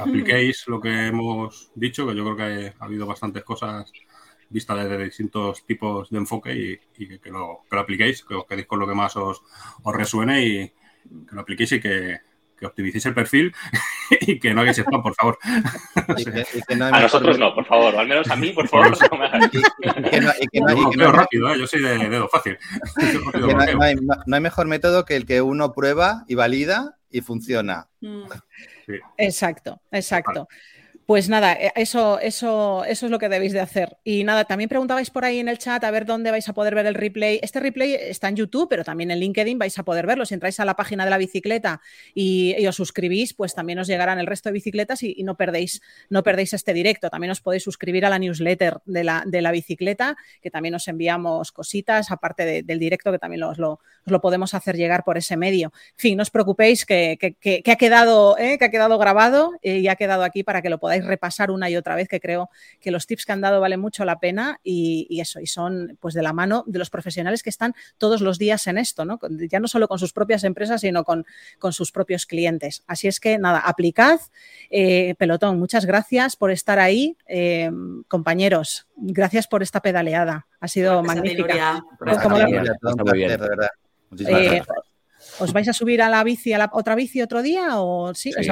[0.00, 3.92] Apliquéis lo que hemos dicho, que yo creo que ha habido bastantes cosas
[4.48, 8.66] vistas desde distintos tipos de enfoque y, que, lo, que, lo, apliquéis, que os quedéis
[8.66, 9.42] con lo que más os,
[9.82, 12.20] os resuene y que lo apliquéis y que
[12.64, 13.54] que optimicéis el perfil
[14.20, 15.38] y que no hagáis spam, por favor.
[15.44, 18.96] a nosotros no, por favor, al menos a mí, por favor.
[20.96, 21.58] no rápido, ¿eh?
[21.58, 22.58] yo soy de dedo fácil.
[23.34, 27.88] no, hay, mejor método que el que uno prueba y valida y funciona.
[28.00, 28.24] Mm.
[29.18, 30.48] Exacto, exacto.
[31.06, 33.98] Pues nada, eh, eso, eso, eso es lo que debéis de hacer.
[34.04, 36.74] Y nada, también preguntabais por ahí en el chat a ver dónde vais a poder
[36.74, 37.40] ver el replay.
[37.42, 40.24] Este replay está en YouTube, pero también en LinkedIn vais a poder verlo.
[40.24, 41.82] Si entráis a la página de la bicicleta
[42.14, 46.22] y, os suscribís, pues también os llegarán el resto de bicicletas y, no, perdéis, no
[46.22, 47.10] perdéis este directo.
[47.10, 50.88] También os podéis suscribir a la newsletter de la, de la bicicleta, que también os
[50.88, 53.80] enviamos cositas, aparte del directo, que también os lo,
[54.22, 55.70] podemos hacer llegar por ese medio.
[55.74, 58.56] En fin, no os preocupéis que, que, ha, quedado, ¿eh?
[58.58, 61.76] que ha quedado grabado y ha quedado aquí para que lo podáis repasar una y
[61.76, 62.50] otra vez, que creo
[62.80, 66.14] que los tips que han dado valen mucho la pena y, eso, y son pues
[66.14, 69.18] de la mano de los profesionales que están todos los días en esto, ¿no?
[69.50, 71.24] ya no solo con sus propias empresas, sino con,
[71.58, 72.82] con sus propios clientes.
[72.86, 74.20] Así es que nada, aplicad.
[74.70, 77.16] Eh, pelotón, muchas gracias por estar ahí.
[77.26, 77.70] Eh,
[78.08, 80.46] compañeros, gracias por esta pedaleada.
[80.60, 81.84] Ha sido magnífica.
[85.38, 87.80] ¿Os vais a subir a la bici, a la otra bici otro día?
[87.80, 88.32] ¿O sí?
[88.38, 88.46] ¿Os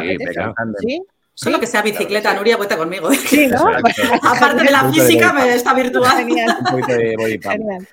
[0.81, 1.03] ¿Sí?
[1.35, 3.11] Solo que sea bicicleta, Nuria, cuenta conmigo.
[3.13, 3.67] Sí, ¿no?
[4.23, 6.19] Aparte de la física, me está virtual.
[6.19, 6.57] Genial.
[6.87, 7.89] Genial.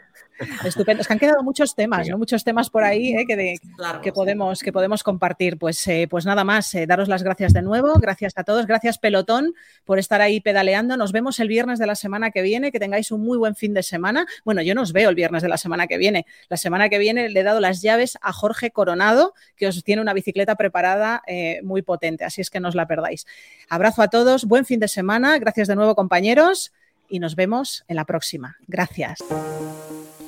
[0.64, 1.02] Estupendo.
[1.02, 2.18] Es que han quedado muchos temas, ¿no?
[2.18, 3.26] Muchos temas por ahí ¿eh?
[3.28, 3.56] que,
[4.02, 5.57] que, podemos, que podemos compartir.
[5.57, 7.94] Pues, eh, pues nada más, eh, daros las gracias de nuevo.
[7.99, 8.66] Gracias a todos.
[8.66, 9.53] Gracias, Pelotón,
[9.86, 10.98] por estar ahí pedaleando.
[10.98, 12.72] Nos vemos el viernes de la semana que viene.
[12.72, 14.26] Que tengáis un muy buen fin de semana.
[14.45, 16.26] Bueno, yo no os veo el viernes de la semana que viene.
[16.49, 20.02] La semana que viene le he dado las llaves a Jorge Coronado, que os tiene
[20.02, 21.22] una bicicleta preparada
[21.64, 22.26] muy potente.
[22.26, 23.26] Así es que no os la perdáis.
[23.70, 24.45] Abrazo a todos.
[24.45, 25.38] Buen fin de semana.
[25.40, 26.72] Gracias de nuevo, compañeros.
[27.10, 28.57] Y nos vemos en la próxima.
[28.68, 29.20] Gracias.